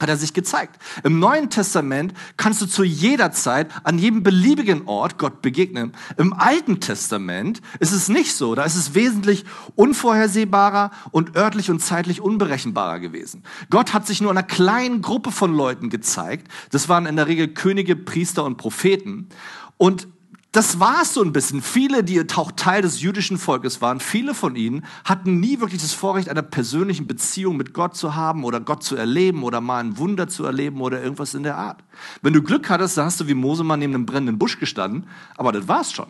hat 0.00 0.08
er 0.08 0.16
sich 0.16 0.34
gezeigt. 0.34 0.82
Im 1.04 1.20
Neuen 1.20 1.50
Testament 1.50 2.14
kannst 2.36 2.60
du 2.60 2.66
zu 2.66 2.82
jeder 2.82 3.30
Zeit 3.30 3.70
an 3.84 3.96
jedem 3.98 4.24
beliebigen 4.24 4.86
Ort 4.86 5.18
Gott 5.18 5.40
begegnen. 5.40 5.92
Im 6.18 6.32
Alten 6.32 6.80
Testament 6.80 7.60
ist 7.78 7.92
es 7.92 8.08
nicht 8.08 8.34
so. 8.34 8.56
Da 8.56 8.64
ist 8.64 8.74
es 8.74 8.94
wesentlich 8.94 9.44
unvorhersehbarer 9.76 10.90
und 11.12 11.36
örtlich 11.36 11.70
und 11.70 11.80
zeitlich 11.80 12.20
unberechenbarer 12.20 12.98
gewesen. 12.98 13.44
Gott 13.70 13.94
hat 13.94 14.06
sich 14.06 14.20
nur 14.20 14.32
einer 14.32 14.42
kleinen 14.42 15.00
Gruppe 15.00 15.30
von 15.30 15.54
Leuten 15.54 15.90
gezeigt. 15.90 16.48
Das 16.70 16.88
waren 16.88 17.06
in 17.06 17.16
der 17.16 17.28
Regel 17.28 17.48
Könige, 17.48 17.94
Priester 17.94 18.44
und 18.44 18.56
Propheten. 18.56 19.28
Und 19.76 20.08
das 20.54 20.78
war 20.78 21.02
es 21.02 21.12
so 21.12 21.20
ein 21.20 21.32
bisschen. 21.32 21.62
Viele, 21.62 22.04
die 22.04 22.24
auch 22.36 22.52
Teil 22.52 22.80
des 22.80 23.00
jüdischen 23.00 23.38
Volkes 23.38 23.82
waren, 23.82 23.98
viele 23.98 24.34
von 24.34 24.54
ihnen 24.54 24.84
hatten 25.04 25.40
nie 25.40 25.58
wirklich 25.58 25.82
das 25.82 25.92
Vorrecht, 25.92 26.28
einer 26.28 26.42
persönlichen 26.42 27.08
Beziehung 27.08 27.56
mit 27.56 27.74
Gott 27.74 27.96
zu 27.96 28.14
haben 28.14 28.44
oder 28.44 28.60
Gott 28.60 28.84
zu 28.84 28.94
erleben 28.94 29.42
oder 29.42 29.60
mal 29.60 29.82
ein 29.82 29.98
Wunder 29.98 30.28
zu 30.28 30.44
erleben 30.44 30.80
oder 30.80 31.02
irgendwas 31.02 31.34
in 31.34 31.42
der 31.42 31.56
Art. 31.56 31.82
Wenn 32.22 32.34
du 32.34 32.40
Glück 32.40 32.70
hattest, 32.70 32.96
dann 32.96 33.06
hast 33.06 33.18
du 33.18 33.26
wie 33.26 33.34
Mose 33.34 33.64
mal 33.64 33.76
neben 33.76 33.94
einem 33.94 34.06
brennenden 34.06 34.38
Busch 34.38 34.60
gestanden, 34.60 35.08
aber 35.36 35.50
das 35.50 35.66
war's 35.66 35.92
schon. 35.92 36.06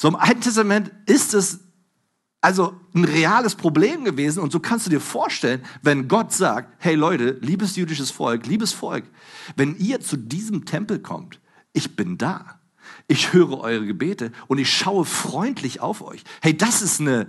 So 0.00 0.06
im 0.06 0.14
Alten 0.14 0.42
Testament 0.42 0.92
ist 1.06 1.34
es 1.34 1.58
also 2.40 2.80
ein 2.94 3.04
reales 3.04 3.56
Problem 3.56 4.04
gewesen 4.04 4.38
und 4.38 4.52
so 4.52 4.60
kannst 4.60 4.86
du 4.86 4.90
dir 4.90 5.00
vorstellen, 5.00 5.64
wenn 5.82 6.06
Gott 6.06 6.32
sagt, 6.32 6.76
hey 6.78 6.94
Leute, 6.94 7.38
liebes 7.40 7.74
jüdisches 7.74 8.12
Volk, 8.12 8.46
liebes 8.46 8.72
Volk, 8.72 9.02
wenn 9.56 9.76
ihr 9.78 9.98
zu 9.98 10.16
diesem 10.16 10.64
Tempel 10.64 11.00
kommt, 11.00 11.40
ich 11.72 11.96
bin 11.96 12.16
da 12.18 12.57
ich 13.08 13.32
höre 13.32 13.58
eure 13.58 13.86
Gebete 13.86 14.32
und 14.46 14.58
ich 14.58 14.70
schaue 14.70 15.04
freundlich 15.04 15.80
auf 15.80 16.02
euch. 16.02 16.22
Hey, 16.42 16.56
das 16.56 16.82
ist 16.82 17.00
eine 17.00 17.26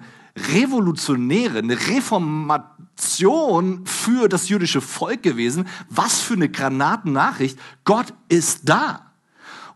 revolutionäre, 0.54 1.60
eine 1.60 1.80
Reformation 1.88 3.86
für 3.86 4.28
das 4.28 4.50
jüdische 4.50 4.82
Volk 4.82 5.24
gewesen. 5.24 5.68
Was 5.90 6.20
für 6.20 6.34
eine 6.36 6.50
Granatennachricht. 6.50 7.58
Gott 7.86 8.14
ist 8.28 8.68
da. 8.70 9.14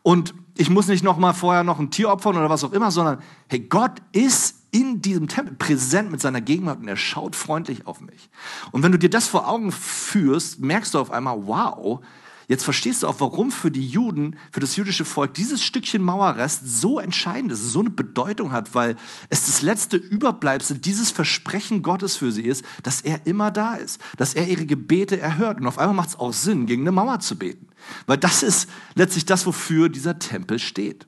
Und 0.04 0.36
ich 0.58 0.70
muss 0.70 0.88
nicht 0.88 1.04
noch 1.04 1.18
mal 1.18 1.34
vorher 1.34 1.64
noch 1.64 1.80
ein 1.80 1.90
Tier 1.90 2.10
opfern 2.10 2.36
oder 2.36 2.50
was 2.50 2.64
auch 2.64 2.74
immer, 2.74 2.92
sondern 2.92 3.20
hey, 3.48 3.62
Gott 3.62 4.02
ist 4.12 4.58
in 4.72 5.02
diesem 5.02 5.28
Tempel 5.28 5.56
präsent 5.56 6.12
mit 6.12 6.20
seiner 6.20 6.42
Gegenwart 6.42 6.80
und 6.80 6.88
er 6.88 6.98
schaut 6.98 7.36
freundlich 7.36 7.88
auf 7.88 8.02
mich. 8.02 8.30
Und 8.72 8.84
wenn 8.84 8.92
du 8.92 9.00
dir 9.00 9.10
das 9.10 9.28
vor 9.28 9.48
Augen 9.48 9.72
führst, 9.72 10.60
merkst 10.60 10.94
du 10.94 11.00
auf 11.00 11.12
einmal, 11.12 11.48
wow, 11.48 12.02
Jetzt 12.48 12.64
verstehst 12.64 13.04
du 13.04 13.08
auch, 13.08 13.20
warum 13.20 13.52
für 13.52 13.72
die 13.72 13.88
Juden, 13.88 14.36
für 14.52 14.60
das 14.60 14.76
jüdische 14.76 15.06
Volk 15.06 15.34
dieses 15.34 15.64
Stückchen 15.64 16.02
Mauerrest 16.02 16.62
so 16.66 17.00
entscheidend 17.00 17.52
ist, 17.52 17.72
so 17.72 17.80
eine 17.80 17.90
Bedeutung 17.90 18.52
hat, 18.52 18.76
weil 18.76 18.96
es 19.30 19.46
das 19.46 19.62
letzte 19.62 19.98
Überbleibsel 19.98 20.78
dieses 20.78 21.12
Versprechen 21.12 21.82
Gottes 21.82 22.18
für 22.18 22.32
sie 22.32 22.44
ist, 22.44 22.66
dass 22.84 23.02
er 23.02 23.26
immer 23.26 23.52
da 23.52 23.76
ist, 23.76 24.02
dass 24.18 24.34
er 24.34 24.48
ihre 24.48 24.66
Gebete 24.66 25.20
erhört. 25.20 25.60
Und 25.60 25.68
auf 25.68 25.78
einmal 25.78 25.96
macht 25.96 26.10
es 26.10 26.20
auch 26.20 26.34
Sinn, 26.34 26.66
gegen 26.66 26.84
eine 26.84 26.92
Mauer 26.92 27.20
zu 27.20 27.38
beten, 27.38 27.68
weil 28.08 28.18
das 28.18 28.44
ist 28.44 28.70
letztlich 28.96 29.26
das, 29.26 29.46
wofür 29.46 29.90
dieser 29.90 30.20
Tempel 30.20 30.60
steht. 30.60 31.08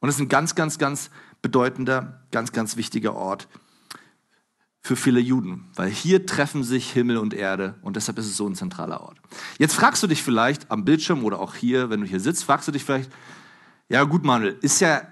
Und 0.00 0.08
es 0.08 0.16
ist 0.16 0.20
ein 0.20 0.28
ganz, 0.28 0.54
ganz, 0.54 0.78
ganz 0.78 1.10
bedeutender, 1.42 2.22
ganz, 2.30 2.52
ganz 2.52 2.76
wichtiger 2.76 3.14
Ort 3.14 3.48
für 4.88 4.96
viele 4.96 5.20
Juden, 5.20 5.66
weil 5.74 5.90
hier 5.90 6.24
treffen 6.24 6.64
sich 6.64 6.90
Himmel 6.90 7.18
und 7.18 7.34
Erde 7.34 7.74
und 7.82 7.96
deshalb 7.96 8.16
ist 8.16 8.24
es 8.24 8.38
so 8.38 8.48
ein 8.48 8.54
zentraler 8.54 9.02
Ort. 9.02 9.18
Jetzt 9.58 9.74
fragst 9.74 10.02
du 10.02 10.06
dich 10.06 10.22
vielleicht 10.22 10.70
am 10.70 10.86
Bildschirm 10.86 11.24
oder 11.24 11.40
auch 11.40 11.54
hier, 11.54 11.90
wenn 11.90 12.00
du 12.00 12.06
hier 12.06 12.20
sitzt, 12.20 12.44
fragst 12.44 12.68
du 12.68 12.72
dich 12.72 12.84
vielleicht, 12.84 13.10
ja 13.90 14.02
gut, 14.04 14.24
Manuel, 14.24 14.56
ist 14.62 14.80
ja 14.80 15.02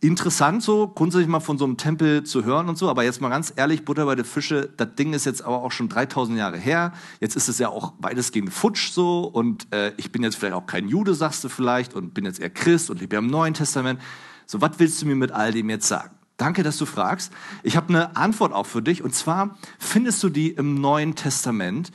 interessant 0.00 0.62
so, 0.62 0.86
grundsätzlich 0.86 1.26
mal 1.26 1.40
von 1.40 1.58
so 1.58 1.64
einem 1.64 1.76
Tempel 1.76 2.22
zu 2.22 2.44
hören 2.44 2.68
und 2.68 2.78
so, 2.78 2.88
aber 2.88 3.02
jetzt 3.02 3.20
mal 3.20 3.28
ganz 3.28 3.52
ehrlich, 3.56 3.84
Butter 3.84 4.06
bei 4.06 4.14
der 4.14 4.24
Fische, 4.24 4.70
das 4.76 4.94
Ding 4.94 5.14
ist 5.14 5.26
jetzt 5.26 5.42
aber 5.42 5.64
auch 5.64 5.72
schon 5.72 5.88
3000 5.88 6.38
Jahre 6.38 6.56
her, 6.56 6.92
jetzt 7.18 7.34
ist 7.34 7.48
es 7.48 7.58
ja 7.58 7.70
auch 7.70 7.94
weitestgehend 7.98 8.52
futsch 8.52 8.92
so 8.92 9.24
und 9.24 9.66
äh, 9.72 9.94
ich 9.96 10.12
bin 10.12 10.22
jetzt 10.22 10.36
vielleicht 10.36 10.54
auch 10.54 10.66
kein 10.66 10.86
Jude, 10.86 11.12
sagst 11.12 11.42
du 11.42 11.48
vielleicht, 11.48 11.92
und 11.92 12.14
bin 12.14 12.24
jetzt 12.24 12.38
eher 12.38 12.50
Christ 12.50 12.88
und 12.88 13.00
lebe 13.00 13.16
ja 13.16 13.18
im 13.18 13.26
Neuen 13.26 13.54
Testament. 13.54 14.00
So, 14.46 14.60
was 14.60 14.78
willst 14.78 15.02
du 15.02 15.06
mir 15.06 15.16
mit 15.16 15.32
all 15.32 15.50
dem 15.50 15.70
jetzt 15.70 15.88
sagen? 15.88 16.14
Danke, 16.36 16.62
dass 16.62 16.78
du 16.78 16.86
fragst. 16.86 17.32
Ich 17.62 17.76
habe 17.76 17.90
eine 17.90 18.16
Antwort 18.16 18.52
auch 18.52 18.66
für 18.66 18.82
dich. 18.82 19.02
Und 19.02 19.14
zwar 19.14 19.56
findest 19.78 20.22
du 20.22 20.28
die 20.28 20.50
im 20.50 20.74
Neuen 20.80 21.14
Testament. 21.14 21.92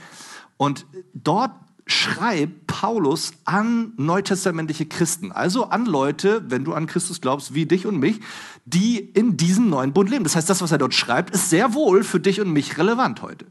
Und 0.57 0.85
dort 1.13 1.51
schreibt 1.85 2.67
Paulus 2.67 3.33
an 3.45 3.93
neutestamentliche 3.97 4.85
Christen, 4.85 5.31
also 5.31 5.65
an 5.65 5.85
Leute, 5.87 6.43
wenn 6.47 6.63
du 6.63 6.73
an 6.73 6.85
Christus 6.85 7.19
glaubst, 7.19 7.55
wie 7.55 7.65
dich 7.65 7.87
und 7.87 7.97
mich, 7.97 8.19
die 8.65 8.99
in 8.99 9.37
diesem 9.37 9.69
neuen 9.69 9.91
Bund 9.91 10.09
leben. 10.09 10.23
Das 10.23 10.35
heißt, 10.35 10.49
das, 10.49 10.61
was 10.61 10.71
er 10.71 10.77
dort 10.77 10.93
schreibt, 10.93 11.33
ist 11.33 11.49
sehr 11.49 11.73
wohl 11.73 12.03
für 12.03 12.19
dich 12.19 12.39
und 12.41 12.51
mich 12.51 12.77
relevant 12.77 13.23
heute. 13.23 13.47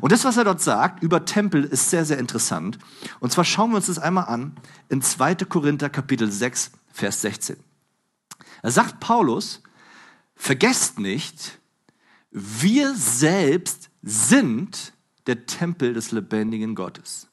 Und 0.00 0.12
das, 0.12 0.24
was 0.24 0.36
er 0.36 0.44
dort 0.44 0.60
sagt 0.60 1.02
über 1.02 1.24
Tempel, 1.24 1.64
ist 1.64 1.90
sehr, 1.90 2.04
sehr 2.04 2.18
interessant. 2.18 2.78
Und 3.18 3.32
zwar 3.32 3.44
schauen 3.44 3.70
wir 3.70 3.76
uns 3.76 3.86
das 3.86 3.98
einmal 3.98 4.26
an 4.26 4.54
in 4.88 5.02
2. 5.02 5.34
Korinther 5.34 5.90
Kapitel 5.90 6.30
6, 6.30 6.70
Vers 6.92 7.20
16. 7.22 7.56
Er 8.62 8.70
sagt 8.70 9.00
Paulus, 9.00 9.60
Vergesst 10.44 10.98
nicht, 10.98 11.60
wir 12.32 12.96
selbst 12.96 13.90
sind 14.02 14.92
der 15.28 15.46
Tempel 15.46 15.94
des 15.94 16.10
lebendigen 16.10 16.74
Gottes. 16.74 17.28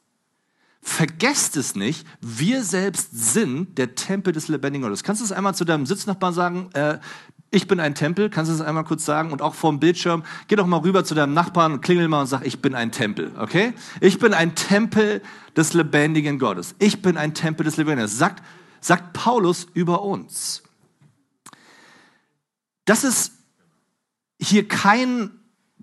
Vergesst 0.80 1.56
es 1.56 1.74
nicht, 1.74 2.06
wir 2.20 2.62
selbst 2.62 3.08
sind 3.10 3.78
der 3.78 3.96
Tempel 3.96 4.32
des 4.32 4.46
lebendigen 4.46 4.84
Gottes. 4.84 5.02
Kannst 5.02 5.22
du 5.22 5.24
es 5.24 5.32
einmal 5.32 5.56
zu 5.56 5.64
deinem 5.64 5.86
Sitznachbarn 5.86 6.32
sagen? 6.32 6.70
Äh, 6.72 7.00
ich 7.50 7.66
bin 7.66 7.80
ein 7.80 7.96
Tempel, 7.96 8.30
kannst 8.30 8.48
du 8.48 8.54
es 8.54 8.60
einmal 8.60 8.84
kurz 8.84 9.06
sagen? 9.06 9.32
Und 9.32 9.42
auch 9.42 9.54
vorm 9.56 9.80
Bildschirm, 9.80 10.22
geh 10.46 10.54
doch 10.54 10.68
mal 10.68 10.78
rüber 10.78 11.04
zu 11.04 11.16
deinem 11.16 11.34
Nachbarn 11.34 11.72
und 11.72 11.80
klingel 11.80 12.06
mal 12.06 12.20
und 12.20 12.28
sag, 12.28 12.46
ich 12.46 12.62
bin 12.62 12.76
ein 12.76 12.92
Tempel, 12.92 13.32
okay? 13.40 13.72
Ich 14.00 14.20
bin 14.20 14.34
ein 14.34 14.54
Tempel 14.54 15.20
des 15.56 15.72
lebendigen 15.72 16.38
Gottes. 16.38 16.76
Ich 16.78 17.02
bin 17.02 17.16
ein 17.16 17.34
Tempel 17.34 17.64
des 17.64 17.76
lebendigen 17.76 18.04
Gottes. 18.04 18.18
Sagt, 18.18 18.44
sagt 18.80 19.14
Paulus 19.14 19.66
über 19.74 20.02
uns. 20.02 20.62
Das 22.84 23.04
ist 23.04 23.32
hier 24.40 24.66
kein 24.66 25.30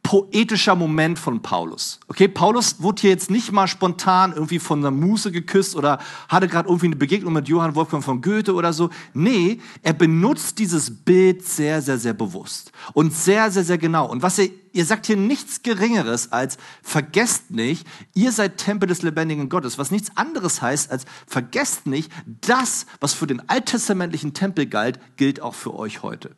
poetischer 0.08 0.76
Moment 0.76 1.20
von 1.20 1.42
Paulus. 1.42 2.00
Okay, 2.08 2.30
Paulus 2.30 2.82
wurde 2.82 3.02
hier 3.02 3.10
jetzt 3.10 3.30
nicht 3.30 3.52
mal 3.52 3.68
spontan 3.68 4.32
irgendwie 4.32 4.58
von 4.58 4.80
einer 4.80 4.90
Muse 4.90 5.34
geküsst 5.34 5.76
oder 5.76 6.00
hatte 6.30 6.48
gerade 6.48 6.70
irgendwie 6.70 6.86
eine 6.86 6.96
Begegnung 6.96 7.34
mit 7.34 7.50
Johann 7.50 7.76
Wolfgang 7.76 8.02
von 8.02 8.22
Goethe 8.22 8.54
oder 8.54 8.72
so. 8.72 8.90
Nee, 9.14 9.60
er 9.82 9.92
benutzt 9.92 10.60
dieses 10.60 11.04
Bild 11.04 11.46
sehr, 11.46 11.82
sehr, 11.82 11.98
sehr 11.98 12.14
bewusst 12.14 12.72
und 12.94 13.14
sehr, 13.14 13.52
sehr, 13.52 13.66
sehr 13.66 13.78
genau. 13.78 14.10
Und 14.10 14.22
was 14.22 14.40
er, 14.40 14.48
ihr 14.72 14.86
sagt 14.86 15.08
hier 15.08 15.18
nichts 15.18 15.62
Geringeres 15.62 16.32
als 16.32 16.58
vergesst 16.82 17.52
nicht, 17.52 17.86
ihr 18.14 18.32
seid 18.32 18.60
Tempel 18.60 18.88
des 18.88 19.02
lebendigen 19.02 19.50
Gottes, 19.50 19.78
was 19.78 19.92
nichts 19.92 20.16
anderes 20.16 20.62
heißt 20.62 20.90
als 20.90 21.04
vergesst 21.26 21.86
nicht, 21.86 22.10
das, 22.26 22.86
was 23.02 23.14
für 23.14 23.28
den 23.28 23.50
alttestamentlichen 23.50 24.34
Tempel 24.34 24.68
galt, 24.68 25.02
gilt 25.18 25.42
auch 25.42 25.54
für 25.54 25.76
euch 25.76 26.02
heute. 26.02 26.38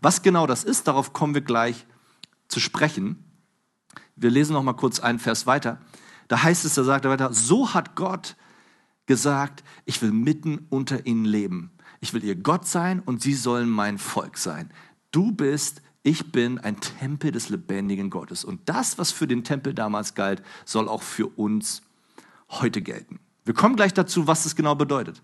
Was 0.00 0.22
genau 0.22 0.46
das 0.46 0.64
ist, 0.64 0.88
darauf 0.88 1.12
kommen 1.12 1.34
wir 1.34 1.42
gleich 1.42 1.86
zu 2.48 2.60
sprechen. 2.60 3.24
Wir 4.16 4.30
lesen 4.30 4.52
noch 4.52 4.62
mal 4.62 4.74
kurz 4.74 5.00
einen 5.00 5.18
Vers 5.18 5.46
weiter. 5.46 5.80
Da 6.28 6.42
heißt 6.42 6.64
es, 6.64 6.74
da 6.74 6.84
sagt 6.84 7.04
er 7.04 7.10
weiter, 7.10 7.32
so 7.32 7.74
hat 7.74 7.96
Gott 7.96 8.36
gesagt, 9.06 9.64
ich 9.84 10.00
will 10.00 10.12
mitten 10.12 10.66
unter 10.70 11.06
ihnen 11.06 11.24
leben. 11.24 11.72
Ich 12.00 12.14
will 12.14 12.24
ihr 12.24 12.36
Gott 12.36 12.66
sein 12.66 13.00
und 13.00 13.22
sie 13.22 13.34
sollen 13.34 13.68
mein 13.68 13.98
Volk 13.98 14.38
sein. 14.38 14.70
Du 15.10 15.32
bist, 15.32 15.82
ich 16.02 16.32
bin 16.32 16.58
ein 16.58 16.80
Tempel 16.80 17.30
des 17.30 17.48
lebendigen 17.48 18.10
Gottes. 18.10 18.44
Und 18.44 18.68
das, 18.68 18.98
was 18.98 19.10
für 19.10 19.26
den 19.26 19.44
Tempel 19.44 19.74
damals 19.74 20.14
galt, 20.14 20.42
soll 20.64 20.88
auch 20.88 21.02
für 21.02 21.26
uns 21.26 21.82
heute 22.50 22.82
gelten. 22.82 23.20
Wir 23.44 23.52
kommen 23.52 23.76
gleich 23.76 23.92
dazu, 23.92 24.26
was 24.26 24.44
das 24.44 24.56
genau 24.56 24.74
bedeutet. 24.74 25.20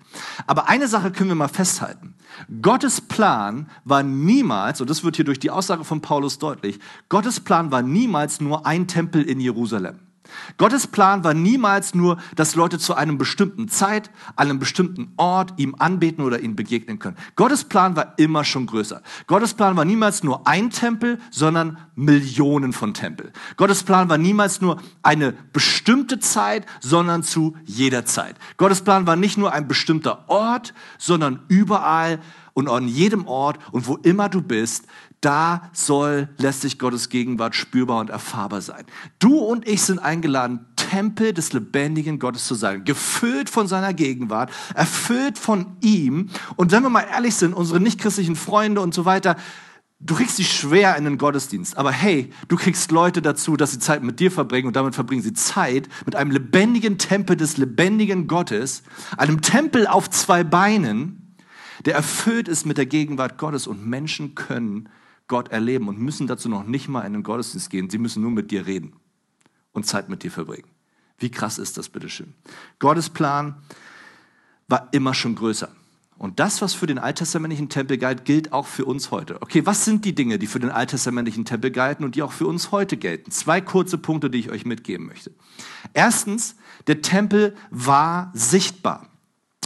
Aber 0.46 0.68
eine 0.68 0.88
Sache 0.88 1.10
können 1.10 1.30
wir 1.30 1.36
mal 1.36 1.48
festhalten. 1.48 2.14
Gottes 2.60 3.00
Plan 3.00 3.70
war 3.84 4.02
niemals, 4.02 4.80
und 4.80 4.90
das 4.90 5.02
wird 5.04 5.16
hier 5.16 5.24
durch 5.24 5.38
die 5.38 5.50
Aussage 5.50 5.84
von 5.84 6.02
Paulus 6.02 6.38
deutlich, 6.38 6.78
Gottes 7.08 7.40
Plan 7.40 7.70
war 7.70 7.80
niemals 7.80 8.40
nur 8.40 8.66
ein 8.66 8.86
Tempel 8.86 9.22
in 9.22 9.40
Jerusalem. 9.40 10.00
Gottes 10.56 10.86
Plan 10.86 11.24
war 11.24 11.34
niemals 11.34 11.94
nur, 11.94 12.18
dass 12.36 12.54
Leute 12.54 12.78
zu 12.78 12.94
einem 12.94 13.18
bestimmten 13.18 13.68
Zeit, 13.68 14.10
einem 14.36 14.58
bestimmten 14.58 15.12
Ort 15.16 15.54
ihm 15.56 15.74
anbeten 15.78 16.24
oder 16.24 16.40
ihm 16.40 16.56
begegnen 16.56 16.98
können. 16.98 17.16
Gottes 17.36 17.64
Plan 17.64 17.96
war 17.96 18.14
immer 18.18 18.44
schon 18.44 18.66
größer. 18.66 19.02
Gottes 19.26 19.54
Plan 19.54 19.76
war 19.76 19.84
niemals 19.84 20.22
nur 20.22 20.46
ein 20.46 20.70
Tempel, 20.70 21.18
sondern 21.30 21.78
Millionen 21.94 22.72
von 22.72 22.94
Tempel. 22.94 23.32
Gottes 23.56 23.82
Plan 23.82 24.08
war 24.08 24.18
niemals 24.18 24.60
nur 24.60 24.80
eine 25.02 25.32
bestimmte 25.52 26.18
Zeit, 26.18 26.66
sondern 26.80 27.22
zu 27.22 27.56
jeder 27.64 28.04
Zeit. 28.04 28.36
Gottes 28.56 28.82
Plan 28.82 29.06
war 29.06 29.16
nicht 29.16 29.38
nur 29.38 29.52
ein 29.52 29.68
bestimmter 29.68 30.28
Ort, 30.28 30.74
sondern 30.98 31.40
überall 31.48 32.20
und 32.52 32.68
an 32.68 32.88
jedem 32.88 33.26
Ort 33.26 33.58
und 33.72 33.86
wo 33.86 33.96
immer 33.96 34.28
du 34.28 34.42
bist, 34.42 34.86
da 35.20 35.70
soll 35.72 36.28
letztlich 36.38 36.78
Gottes 36.78 37.10
Gegenwart 37.10 37.54
spürbar 37.54 38.00
und 38.00 38.10
erfahrbar 38.10 38.62
sein. 38.62 38.84
Du 39.18 39.38
und 39.38 39.68
ich 39.68 39.82
sind 39.82 39.98
eingeladen, 39.98 40.66
Tempel 40.76 41.32
des 41.32 41.52
lebendigen 41.52 42.18
Gottes 42.18 42.46
zu 42.46 42.54
sein, 42.54 42.84
gefüllt 42.84 43.50
von 43.50 43.68
seiner 43.68 43.92
Gegenwart, 43.92 44.50
erfüllt 44.74 45.38
von 45.38 45.76
ihm. 45.80 46.30
Und 46.56 46.72
wenn 46.72 46.82
wir 46.82 46.90
mal 46.90 47.06
ehrlich 47.10 47.34
sind, 47.34 47.52
unsere 47.52 47.80
nichtchristlichen 47.80 48.34
Freunde 48.34 48.80
und 48.80 48.94
so 48.94 49.04
weiter, 49.04 49.36
du 50.00 50.14
kriegst 50.14 50.36
sie 50.36 50.44
schwer 50.44 50.96
in 50.96 51.04
den 51.04 51.18
Gottesdienst. 51.18 51.76
Aber 51.76 51.92
hey, 51.92 52.30
du 52.48 52.56
kriegst 52.56 52.90
Leute 52.90 53.20
dazu, 53.20 53.56
dass 53.56 53.72
sie 53.72 53.78
Zeit 53.78 54.02
mit 54.02 54.20
dir 54.20 54.30
verbringen 54.30 54.68
und 54.68 54.76
damit 54.76 54.94
verbringen 54.94 55.22
sie 55.22 55.34
Zeit 55.34 55.88
mit 56.06 56.16
einem 56.16 56.30
lebendigen 56.30 56.96
Tempel 56.96 57.36
des 57.36 57.58
lebendigen 57.58 58.26
Gottes, 58.26 58.82
einem 59.18 59.42
Tempel 59.42 59.86
auf 59.86 60.08
zwei 60.08 60.44
Beinen, 60.44 61.36
der 61.84 61.94
erfüllt 61.94 62.48
ist 62.48 62.64
mit 62.64 62.78
der 62.78 62.86
Gegenwart 62.86 63.38
Gottes 63.38 63.66
und 63.66 63.86
Menschen 63.86 64.34
können 64.34 64.88
Gott 65.30 65.48
erleben 65.48 65.88
und 65.88 65.98
müssen 65.98 66.26
dazu 66.26 66.48
noch 66.48 66.66
nicht 66.66 66.88
mal 66.88 67.02
in 67.02 67.14
den 67.14 67.22
Gottesdienst 67.22 67.70
gehen. 67.70 67.88
Sie 67.88 67.98
müssen 67.98 68.20
nur 68.20 68.32
mit 68.32 68.50
dir 68.50 68.66
reden 68.66 68.92
und 69.72 69.86
Zeit 69.86 70.08
mit 70.08 70.24
dir 70.24 70.30
verbringen. 70.30 70.68
Wie 71.18 71.30
krass 71.30 71.58
ist 71.58 71.78
das, 71.78 71.88
bitteschön? 71.88 72.34
Gottes 72.80 73.08
Plan 73.08 73.54
war 74.68 74.88
immer 74.92 75.14
schon 75.14 75.36
größer. 75.36 75.68
Und 76.18 76.40
das, 76.40 76.60
was 76.60 76.74
für 76.74 76.86
den 76.86 76.98
alttestamentlichen 76.98 77.68
Tempel 77.68 77.96
galt, 77.96 78.24
gilt 78.24 78.52
auch 78.52 78.66
für 78.66 78.84
uns 78.84 79.10
heute. 79.10 79.40
Okay, 79.40 79.64
was 79.64 79.84
sind 79.84 80.04
die 80.04 80.14
Dinge, 80.14 80.38
die 80.38 80.48
für 80.48 80.60
den 80.60 80.70
alttestamentlichen 80.70 81.44
Tempel 81.44 81.70
galten 81.70 82.04
und 82.04 82.16
die 82.16 82.22
auch 82.22 82.32
für 82.32 82.46
uns 82.46 82.72
heute 82.72 82.96
gelten? 82.96 83.30
Zwei 83.30 83.60
kurze 83.60 83.98
Punkte, 83.98 84.30
die 84.30 84.38
ich 84.38 84.50
euch 84.50 84.66
mitgeben 84.66 85.06
möchte. 85.06 85.30
Erstens, 85.94 86.56
der 86.88 87.02
Tempel 87.02 87.54
war 87.70 88.32
sichtbar. 88.34 89.09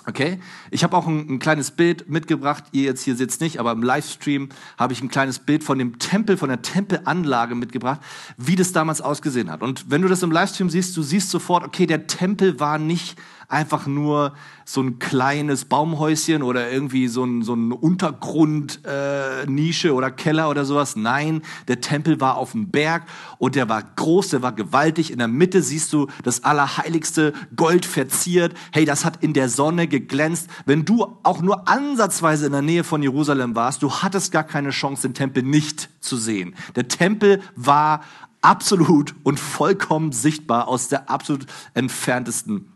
Okay, 0.07 0.39
ich 0.71 0.85
habe 0.85 0.95
auch 0.97 1.07
ein, 1.07 1.27
ein, 1.31 1.39
kleines 1.39 1.71
Bild 1.71 2.11
mitgebracht. 2.11 2.65
Ihr 2.73 2.83
jetzt 2.83 3.03
hier 3.03 3.17
sitzt 3.17 3.41
nicht, 3.41 3.59
aber 3.59 3.73
im 3.73 3.83
Livestream 3.83 4.51
habe 4.77 4.93
ich 4.93 5.03
ein 5.03 5.09
kleines 5.09 5.39
Bild 5.39 5.65
von 5.65 5.79
dem 5.79 5.99
Tempel, 5.99 6.37
von 6.37 6.51
der 6.51 6.61
Tempelanlage 6.61 7.55
mitgebracht, 7.55 8.01
wie 8.37 8.55
das 8.55 8.73
damals 8.73 9.01
ausgesehen 9.01 9.51
hat. 9.51 9.63
Und 9.63 9.91
wenn 9.91 10.03
du 10.03 10.09
das 10.09 10.23
im 10.23 10.31
Livestream 10.31 10.69
siehst, 10.69 10.95
du 10.97 11.03
siehst 11.03 11.31
sofort, 11.31 11.65
okay, 11.65 11.87
der 11.87 12.07
Tempel 12.07 12.61
war 12.61 12.79
nicht 12.79 13.17
einfach 13.49 13.87
nur 13.87 14.33
so 14.65 14.81
ein 14.81 14.99
kleines 14.99 15.67
Baumhäuschen 15.67 16.43
oder 16.43 16.71
irgendwie 16.71 17.09
so 17.09 17.25
ein, 17.25 17.43
so 17.43 17.55
ein 17.55 17.73
Untergrundnische 17.73 19.89
äh, 19.89 19.93
oder 19.93 20.11
Keller 20.11 20.49
oder 20.49 20.65
sowas. 20.65 20.97
Nein, 20.97 21.43
der 21.69 21.81
Tempel 21.81 22.21
war 22.21 22.37
auf 22.37 22.53
dem 22.53 22.71
Berg 22.71 23.05
und 23.39 23.57
der 23.57 23.69
war 23.69 23.83
groß, 23.83 24.31
der 24.31 24.43
war 24.43 24.53
gewaltig. 24.53 25.11
In 25.11 25.19
der 25.19 25.29
Mitte 25.29 25.63
siehst 25.63 25.93
du 25.93 26.09
das 26.23 26.45
Allerheiligste, 26.45 27.35
Gold 27.55 27.85
verziert. 27.85 28.55
Hey, 28.73 28.85
das 28.85 29.05
hat 29.05 29.23
in 29.23 29.35
der 29.35 29.49
Sonne 29.49 29.87
geglänzt. 29.87 30.49
Wenn 30.65 30.85
du 30.85 31.19
auch 31.23 31.43
nur 31.43 31.69
ansatzweise 31.69 32.47
in 32.47 32.53
der 32.53 32.63
Nähe 32.63 32.85
von 32.85 33.03
Jerusalem 33.03 33.55
warst, 33.55 33.83
du 33.83 33.91
hattest 33.91 34.33
gar 34.33 34.45
keine 34.45 34.71
Chance, 34.71 35.09
den 35.09 35.15
Tempel 35.15 35.43
nicht 35.43 35.91
zu 36.01 36.17
sehen. 36.17 36.55
Der 36.75 36.89
Tempel 36.89 37.43
war 37.55 38.03
absolut 38.41 39.15
und 39.23 39.41
vollkommen 39.41 40.13
sichtbar 40.13 40.69
aus 40.69 40.89
der 40.89 41.11
absolut 41.11 41.47
entferntesten 41.73 42.74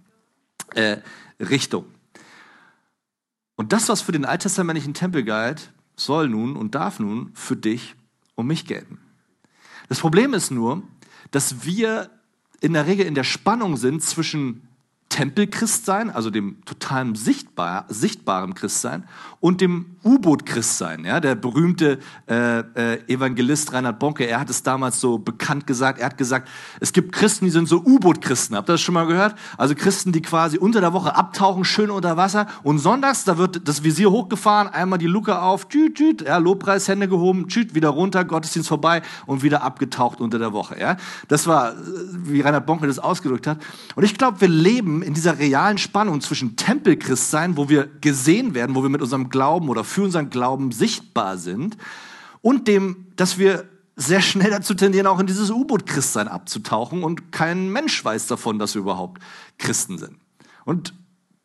äh, 0.75 0.99
Richtung. 1.41 1.87
Und 3.57 3.73
das, 3.73 3.89
was 3.89 4.01
für 4.01 4.13
den 4.13 4.25
alttestamentlichen 4.25 4.95
Tempel 4.95 5.25
galt, 5.25 5.73
soll 5.97 6.29
nun 6.29 6.57
und 6.57 6.75
darf 6.75 7.01
nun 7.01 7.31
für 7.35 7.57
dich 7.57 7.97
und 8.35 8.47
mich 8.47 8.67
gelten. 8.67 8.99
Das 9.89 10.01
Problem 10.01 10.35
ist 10.35 10.51
nur, 10.51 10.83
dass 11.31 11.65
wir 11.65 12.11
in 12.61 12.73
der 12.73 12.87
Regel 12.87 13.07
in 13.07 13.15
der 13.15 13.25
Spannung 13.25 13.77
sind 13.77 14.03
zwischen 14.03 14.68
Tempelchristsein, 15.19 16.11
also 16.11 16.31
dem 16.31 16.65
totalen 16.65 17.17
sichtbar, 17.17 17.87
sichtbaren 17.89 18.55
Christsein 18.55 19.03
und 19.41 19.61
dem 19.61 19.97
U-Boot-Christsein. 20.05 21.05
Ja, 21.05 21.19
der 21.19 21.35
berühmte 21.35 21.99
äh, 22.29 22.61
äh, 22.61 23.13
Evangelist 23.13 23.73
Reinhard 23.73 23.99
Bonke, 23.99 24.29
er 24.29 24.39
hat 24.39 24.49
es 24.49 24.63
damals 24.63 25.01
so 25.01 25.19
bekannt 25.19 25.67
gesagt, 25.67 25.99
er 25.99 26.07
hat 26.07 26.19
gesagt, 26.19 26.49
es 26.79 26.93
gibt 26.93 27.11
Christen, 27.11 27.47
die 27.47 27.51
sind 27.51 27.69
so 27.69 27.83
U-Boot-Christen. 27.85 28.55
Habt 28.55 28.71
ihr 28.71 28.75
das 28.75 28.81
schon 28.81 28.95
mal 28.95 29.09
gehört? 29.09 29.35
Also 29.57 29.75
Christen, 29.75 30.13
die 30.13 30.23
quasi 30.23 30.57
unter 30.57 30.81
der 30.81 30.93
Woche 30.93 31.17
abtauchen, 31.17 31.65
schön 31.65 31.91
unter 31.91 32.17
Wasser 32.17 32.47
und 32.63 32.79
sonntags, 32.79 33.25
da 33.25 33.39
wird 33.39 33.67
das 33.67 33.83
Visier 33.83 34.13
hochgefahren, 34.13 34.69
einmal 34.69 35.01
die 35.01 35.07
Luke 35.07 35.37
auf, 35.37 35.67
tüt, 35.69 35.97
tüt, 35.97 36.23
ja, 36.23 36.39
Lobpreis, 36.39 36.87
Hände 36.87 37.09
gehoben, 37.09 37.49
tüt, 37.49 37.75
wieder 37.75 37.89
runter, 37.89 38.25
Gottesdienst 38.25 38.69
vorbei 38.69 39.03
und 39.27 39.43
wieder 39.43 39.65
abgetaucht 39.65 40.21
unter 40.21 40.39
der 40.39 40.53
Woche. 40.53 40.79
Ja, 40.79 40.97
Das 41.27 41.49
war, 41.49 41.75
wie 42.13 42.41
Reinhard 42.41 42.67
Bonke 42.67 42.87
das 42.87 43.01
ausgedrückt 43.01 43.49
hat. 43.49 43.59
Und 43.97 44.05
ich 44.05 44.17
glaube, 44.17 44.41
wir 44.41 44.49
leben 44.49 45.03
in 45.09 45.15
dieser 45.15 45.39
realen 45.39 45.79
Spannung 45.79 46.21
zwischen 46.21 46.57
Tempelchristsein, 46.57 47.57
wo 47.57 47.71
wir 47.71 47.87
gesehen 47.87 48.55
werden, 48.55 48.77
wo 48.77 48.83
wir 48.83 48.91
mit 48.91 49.01
unserem 49.01 49.31
Glauben 49.31 49.71
oder 49.71 49.83
für 49.83 50.03
unseren 50.03 50.29
Glauben 50.29 50.71
sichtbar 50.71 51.39
sind, 51.39 51.79
und 52.43 52.69
dem, 52.69 53.07
dass 53.17 53.39
wir 53.39 53.67
sehr 53.97 54.21
schnell 54.21 54.51
dazu 54.51 54.75
tendieren, 54.75 55.07
auch 55.07 55.19
in 55.19 55.27
dieses 55.27 55.51
U-Boot-Christsein 55.51 56.29
abzutauchen 56.29 57.05
und 57.05 57.33
kein 57.33 57.73
Mensch 57.73 58.05
weiß 58.05 58.27
davon, 58.27 58.59
dass 58.59 58.75
wir 58.75 58.83
überhaupt 58.83 59.23
Christen 59.57 59.97
sind. 59.97 60.19
Und 60.67 60.93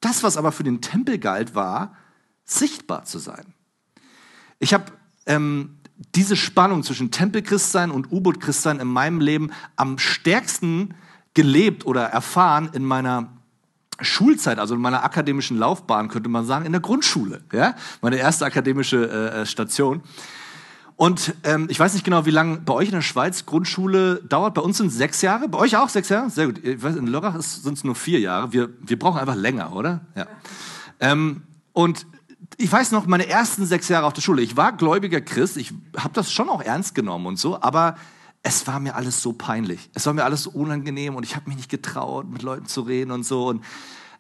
das, 0.01 0.23
was 0.23 0.35
aber 0.35 0.51
für 0.51 0.63
den 0.63 0.81
Tempel 0.81 1.17
galt, 1.17 1.55
war, 1.55 1.95
sichtbar 2.43 3.05
zu 3.05 3.17
sein. 3.17 3.53
Ich 4.59 4.73
habe 4.73 4.91
ähm, 5.25 5.77
diese 6.15 6.35
Spannung 6.35 6.83
zwischen 6.83 7.11
Tempelchristsein 7.11 7.91
und 7.91 8.11
U-Boot-Christsein 8.11 8.81
in 8.81 8.89
meinem 8.89 9.21
Leben 9.21 9.51
am 9.77 9.99
stärksten 9.99 10.95
gelebt 11.33 11.85
oder 11.85 12.03
erfahren 12.03 12.69
in 12.73 12.83
meiner 12.83 13.32
Schulzeit, 14.01 14.59
also 14.59 14.75
in 14.75 14.81
meiner 14.81 15.03
akademischen 15.03 15.57
Laufbahn, 15.57 16.07
könnte 16.07 16.29
man 16.29 16.45
sagen, 16.45 16.65
in 16.65 16.71
der 16.71 16.81
Grundschule. 16.81 17.41
Ja? 17.51 17.75
Meine 18.01 18.17
erste 18.17 18.45
akademische 18.45 19.09
äh, 19.09 19.41
äh, 19.41 19.45
Station. 19.45 20.01
Und 20.95 21.33
ähm, 21.43 21.67
ich 21.69 21.79
weiß 21.79 21.93
nicht 21.93 22.05
genau, 22.05 22.25
wie 22.25 22.31
lange 22.31 22.57
bei 22.57 22.73
euch 22.73 22.89
in 22.89 22.93
der 22.93 23.01
Schweiz 23.01 23.45
Grundschule 23.45 24.21
dauert. 24.27 24.53
Bei 24.53 24.61
uns 24.61 24.77
sind 24.77 24.87
es 24.87 24.95
sechs 24.95 25.21
Jahre. 25.21 25.49
Bei 25.49 25.57
euch 25.57 25.75
auch 25.75 25.89
sechs 25.89 26.09
Jahre? 26.09 26.29
Sehr 26.29 26.45
gut. 26.45 26.63
Ich 26.63 26.81
weiß, 26.81 26.95
in 26.95 27.07
Lörrach 27.07 27.41
sind 27.41 27.77
es 27.77 27.83
nur 27.83 27.95
vier 27.95 28.19
Jahre. 28.19 28.53
Wir, 28.53 28.69
wir 28.79 28.97
brauchen 28.97 29.19
einfach 29.19 29.35
länger, 29.35 29.75
oder? 29.75 30.01
Ja. 30.15 30.27
Ähm, 30.99 31.41
und 31.73 32.05
ich 32.57 32.71
weiß 32.71 32.91
noch, 32.91 33.07
meine 33.07 33.27
ersten 33.27 33.65
sechs 33.65 33.89
Jahre 33.89 34.05
auf 34.05 34.13
der 34.13 34.21
Schule. 34.21 34.41
Ich 34.43 34.55
war 34.55 34.71
gläubiger 34.73 35.21
Christ. 35.21 35.57
Ich 35.57 35.73
habe 35.97 36.13
das 36.13 36.31
schon 36.31 36.49
auch 36.49 36.61
ernst 36.61 36.93
genommen 36.93 37.25
und 37.25 37.39
so. 37.39 37.59
Aber 37.61 37.95
es 38.43 38.67
war 38.67 38.79
mir 38.79 38.95
alles 38.95 39.21
so 39.21 39.33
peinlich. 39.33 39.89
Es 39.93 40.05
war 40.05 40.13
mir 40.13 40.25
alles 40.25 40.43
so 40.43 40.51
unangenehm 40.51 41.15
und 41.15 41.23
ich 41.23 41.35
habe 41.35 41.47
mich 41.47 41.57
nicht 41.57 41.71
getraut, 41.71 42.29
mit 42.29 42.43
Leuten 42.43 42.65
zu 42.65 42.81
reden 42.81 43.11
und 43.11 43.23
so. 43.23 43.47
Und 43.47 43.63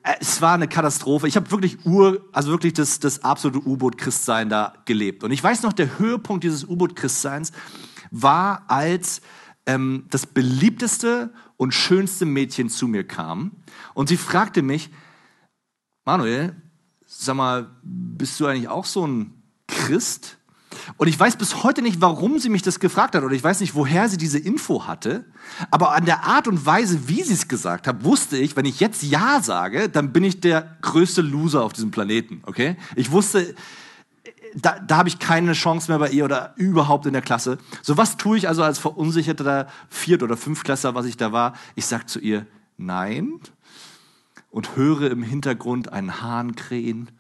äh, 0.03 0.13
es 0.21 0.41
war 0.41 0.53
eine 0.53 0.69
Katastrophe. 0.69 1.27
Ich 1.27 1.35
habe 1.35 1.51
wirklich 1.51 1.85
Ur, 1.85 2.25
also 2.31 2.51
wirklich 2.51 2.73
das, 2.73 2.99
das 2.99 3.23
absolute 3.23 3.67
U-Boot-Christsein 3.67 4.47
da 4.47 4.73
gelebt. 4.85 5.25
Und 5.25 5.31
ich 5.31 5.43
weiß 5.43 5.61
noch, 5.63 5.73
der 5.73 5.99
Höhepunkt 5.99 6.45
dieses 6.45 6.63
U-Boot-Christseins 6.63 7.51
war, 8.11 8.63
als 8.69 9.21
ähm, 9.65 10.05
das 10.09 10.25
beliebteste 10.25 11.33
und 11.57 11.73
schönste 11.73 12.25
Mädchen 12.25 12.69
zu 12.69 12.87
mir 12.87 13.05
kam 13.05 13.51
und 13.93 14.07
sie 14.09 14.17
fragte 14.17 14.61
mich, 14.61 14.89
Manuel, 16.05 16.55
sag 17.05 17.35
mal, 17.35 17.69
bist 17.83 18.39
du 18.39 18.45
eigentlich 18.45 18.67
auch 18.67 18.85
so 18.85 19.05
ein 19.05 19.43
Christ? 19.67 20.37
Und 20.97 21.07
ich 21.07 21.19
weiß 21.19 21.37
bis 21.37 21.63
heute 21.63 21.81
nicht, 21.81 22.01
warum 22.01 22.39
sie 22.39 22.49
mich 22.49 22.61
das 22.61 22.79
gefragt 22.79 23.15
hat 23.15 23.23
oder 23.23 23.35
ich 23.35 23.43
weiß 23.43 23.59
nicht, 23.59 23.75
woher 23.75 24.09
sie 24.09 24.17
diese 24.17 24.39
Info 24.39 24.87
hatte. 24.87 25.25
Aber 25.71 25.93
an 25.93 26.05
der 26.05 26.23
Art 26.25 26.47
und 26.47 26.65
Weise, 26.65 27.07
wie 27.07 27.23
sie 27.23 27.33
es 27.33 27.47
gesagt 27.47 27.87
hat, 27.87 28.03
wusste 28.03 28.37
ich, 28.37 28.55
wenn 28.55 28.65
ich 28.65 28.79
jetzt 28.79 29.03
Ja 29.03 29.41
sage, 29.41 29.89
dann 29.89 30.13
bin 30.13 30.23
ich 30.23 30.41
der 30.41 30.77
größte 30.81 31.21
Loser 31.21 31.63
auf 31.63 31.73
diesem 31.73 31.91
Planeten. 31.91 32.41
Okay? 32.45 32.77
Ich 32.95 33.11
wusste, 33.11 33.55
da, 34.55 34.79
da 34.79 34.97
habe 34.97 35.09
ich 35.09 35.19
keine 35.19 35.53
Chance 35.53 35.91
mehr 35.91 35.99
bei 35.99 36.09
ihr 36.09 36.25
oder 36.25 36.53
überhaupt 36.57 37.05
in 37.05 37.13
der 37.13 37.21
Klasse. 37.21 37.57
So 37.81 37.97
was 37.97 38.17
tue 38.17 38.37
ich 38.37 38.47
also 38.47 38.63
als 38.63 38.79
verunsicherter 38.79 39.67
Viert- 39.89 40.23
oder 40.23 40.37
Fünftklässler, 40.37 40.95
was 40.95 41.05
ich 41.05 41.17
da 41.17 41.31
war? 41.31 41.53
Ich 41.75 41.85
sage 41.85 42.05
zu 42.05 42.19
ihr 42.19 42.45
Nein 42.77 43.39
und 44.49 44.75
höre 44.75 45.11
im 45.11 45.23
Hintergrund 45.23 45.91
einen 45.91 46.21
Hahn 46.21 46.55
krähen. 46.55 47.11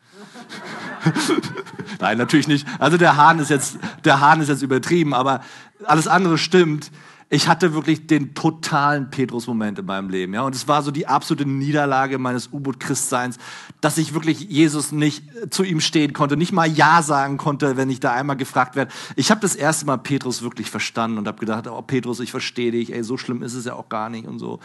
Nein, 1.99 2.17
natürlich 2.17 2.47
nicht. 2.47 2.67
Also 2.79 2.97
der 2.97 3.17
Hahn 3.17 3.39
ist 3.39 3.49
jetzt, 3.49 3.77
der 4.03 4.19
Hahn 4.19 4.41
ist 4.41 4.49
jetzt 4.49 4.61
übertrieben, 4.61 5.13
aber 5.13 5.41
alles 5.85 6.07
andere 6.07 6.37
stimmt 6.37 6.91
ich 7.33 7.47
hatte 7.47 7.73
wirklich 7.73 8.05
den 8.05 8.35
totalen 8.35 9.09
Petrus-Moment 9.09 9.79
in 9.79 9.87
meinem 9.87 10.09
Leben. 10.09 10.35
Ja? 10.35 10.43
Und 10.43 10.53
es 10.53 10.67
war 10.67 10.83
so 10.83 10.91
die 10.91 11.07
absolute 11.07 11.49
Niederlage 11.49 12.19
meines 12.19 12.53
U-Boot-Christseins, 12.53 13.39
dass 13.81 13.97
ich 13.97 14.13
wirklich 14.13 14.41
Jesus 14.41 14.91
nicht 14.91 15.23
zu 15.49 15.63
ihm 15.63 15.79
stehen 15.79 16.13
konnte, 16.13 16.37
nicht 16.37 16.51
mal 16.51 16.67
Ja 16.69 17.01
sagen 17.01 17.37
konnte, 17.37 17.75
wenn 17.75 17.89
ich 17.89 17.99
da 17.99 18.13
einmal 18.13 18.35
gefragt 18.35 18.75
werde. 18.75 18.91
Ich 19.15 19.31
habe 19.31 19.41
das 19.41 19.55
erste 19.55 19.87
Mal 19.87 19.97
Petrus 19.97 20.43
wirklich 20.43 20.69
verstanden 20.69 21.17
und 21.17 21.27
habe 21.27 21.39
gedacht, 21.39 21.65
oh 21.65 21.81
Petrus, 21.81 22.19
ich 22.19 22.29
verstehe 22.29 22.71
dich, 22.71 22.93
ey, 22.93 23.03
so 23.03 23.17
schlimm 23.17 23.41
ist 23.41 23.55
es 23.55 23.65
ja 23.65 23.73
auch 23.73 23.89
gar 23.89 24.11
nicht 24.11 24.27
und 24.27 24.37
so. 24.37 24.59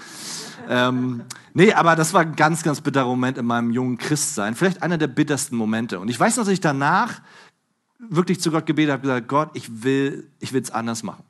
ähm, 0.68 1.22
nee, 1.54 1.72
aber 1.72 1.96
das 1.96 2.12
war 2.12 2.20
ein 2.20 2.36
ganz, 2.36 2.62
ganz 2.62 2.82
bitterer 2.82 3.06
Moment 3.06 3.38
in 3.38 3.46
meinem 3.46 3.70
jungen 3.70 3.96
Christsein. 3.96 4.54
Vielleicht 4.54 4.82
einer 4.82 4.98
der 4.98 5.06
bittersten 5.06 5.56
Momente. 5.56 6.00
Und 6.00 6.10
ich 6.10 6.20
weiß 6.20 6.36
noch, 6.36 6.44
dass 6.44 6.52
ich 6.52 6.60
danach 6.60 7.22
wirklich 7.98 8.40
zu 8.40 8.50
Gott 8.50 8.66
gebetet 8.66 8.92
habe, 8.92 9.00
gesagt, 9.00 9.26
Gott, 9.26 9.50
ich 9.54 9.82
will, 9.82 10.30
ich 10.38 10.52
will 10.52 10.60
es 10.60 10.70
anders 10.70 11.02
machen. 11.02 11.24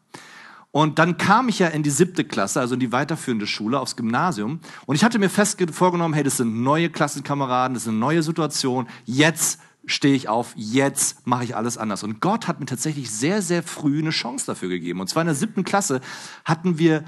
Und 0.71 0.99
dann 0.99 1.17
kam 1.17 1.49
ich 1.49 1.61
ja 1.61 1.69
in 1.69 1.83
die 1.83 1.91
siebte 1.91 2.25
Klasse, 2.25 2.61
also 2.61 2.75
in 2.75 2.81
die 2.81 2.93
weiterführende 2.93 3.47
Schule, 3.47 3.81
aufs 3.81 3.97
Gymnasium. 3.97 4.61
Und 4.87 4.97
ich 4.97 5.05
hatte 5.05 5.19
mir 5.19 5.31
fest 5.31 5.59
vorgenommen, 5.73 6.15
hey, 6.15 6.23
das 6.23 6.37
sind 6.37 6.63
neue 6.63 6.91
Klassenkameraden, 6.91 7.75
das 7.75 7.85
ist 7.85 7.89
eine 7.89 7.99
neue 7.99 8.23
Situation. 8.23 8.87
Jetzt 9.07 9.61
stehe 9.87 10.15
ich 10.15 10.29
auf, 10.29 10.53
jetzt 10.57 11.27
mache 11.27 11.45
ich 11.45 11.57
alles 11.57 11.79
anders. 11.79 12.03
Und 12.03 12.21
Gott 12.21 12.49
hat 12.49 12.61
mir 12.61 12.67
tatsächlich 12.67 13.11
sehr, 13.11 13.41
sehr 13.41 13.63
früh 13.63 14.01
eine 14.01 14.11
Chance 14.11 14.47
dafür 14.47 14.69
gegeben. 14.69 15.01
Und 15.01 15.09
zwar 15.09 15.23
in 15.23 15.29
der 15.29 15.35
siebten 15.35 15.65
Klasse 15.65 16.01
hatten 16.45 16.79
wir 16.79 17.05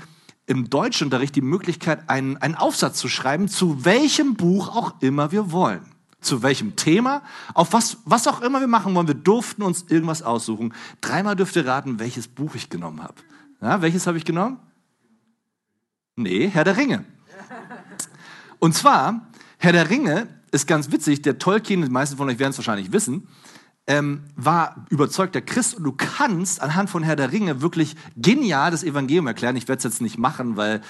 im 0.46 0.70
Deutschunterricht 0.70 1.36
die 1.36 1.42
Möglichkeit, 1.42 2.08
einen, 2.08 2.38
einen 2.38 2.54
Aufsatz 2.54 2.98
zu 2.98 3.08
schreiben, 3.08 3.48
zu 3.48 3.84
welchem 3.84 4.34
Buch 4.34 4.74
auch 4.74 4.94
immer 5.00 5.32
wir 5.32 5.52
wollen. 5.52 5.82
Zu 6.20 6.42
welchem 6.42 6.76
Thema, 6.76 7.22
auf 7.54 7.72
was, 7.72 7.98
was 8.04 8.26
auch 8.26 8.42
immer 8.42 8.60
wir 8.60 8.66
machen 8.66 8.94
wollen. 8.94 9.06
Wir 9.06 9.14
durften 9.14 9.62
uns 9.62 9.86
irgendwas 9.88 10.22
aussuchen. 10.22 10.74
Dreimal 11.00 11.36
dürft 11.36 11.56
ihr 11.56 11.66
raten, 11.66 11.98
welches 11.98 12.28
Buch 12.28 12.54
ich 12.54 12.68
genommen 12.68 13.02
habe. 13.02 13.14
Ja, 13.60 13.82
welches 13.82 14.06
habe 14.06 14.16
ich 14.16 14.24
genommen? 14.24 14.58
Nee, 16.16 16.48
Herr 16.48 16.64
der 16.64 16.76
Ringe. 16.76 17.04
Und 18.58 18.74
zwar, 18.74 19.28
Herr 19.58 19.72
der 19.72 19.90
Ringe 19.90 20.28
ist 20.50 20.66
ganz 20.66 20.90
witzig, 20.90 21.22
der 21.22 21.38
Tolkien, 21.38 21.82
die 21.82 21.88
meisten 21.88 22.16
von 22.16 22.28
euch 22.28 22.38
werden 22.38 22.50
es 22.50 22.58
wahrscheinlich 22.58 22.92
wissen, 22.92 23.28
ähm, 23.86 24.24
war 24.36 24.86
überzeugter 24.90 25.40
Christ 25.40 25.74
und 25.74 25.84
du 25.84 25.92
kannst 25.92 26.60
anhand 26.62 26.90
von 26.90 27.02
Herr 27.02 27.16
der 27.16 27.32
Ringe 27.32 27.60
wirklich 27.60 27.96
genial 28.16 28.70
das 28.70 28.84
Evangelium 28.84 29.26
erklären. 29.26 29.56
Ich 29.56 29.68
werde 29.68 29.78
es 29.78 29.84
jetzt 29.84 30.00
nicht 30.00 30.18
machen, 30.18 30.56
weil 30.56 30.80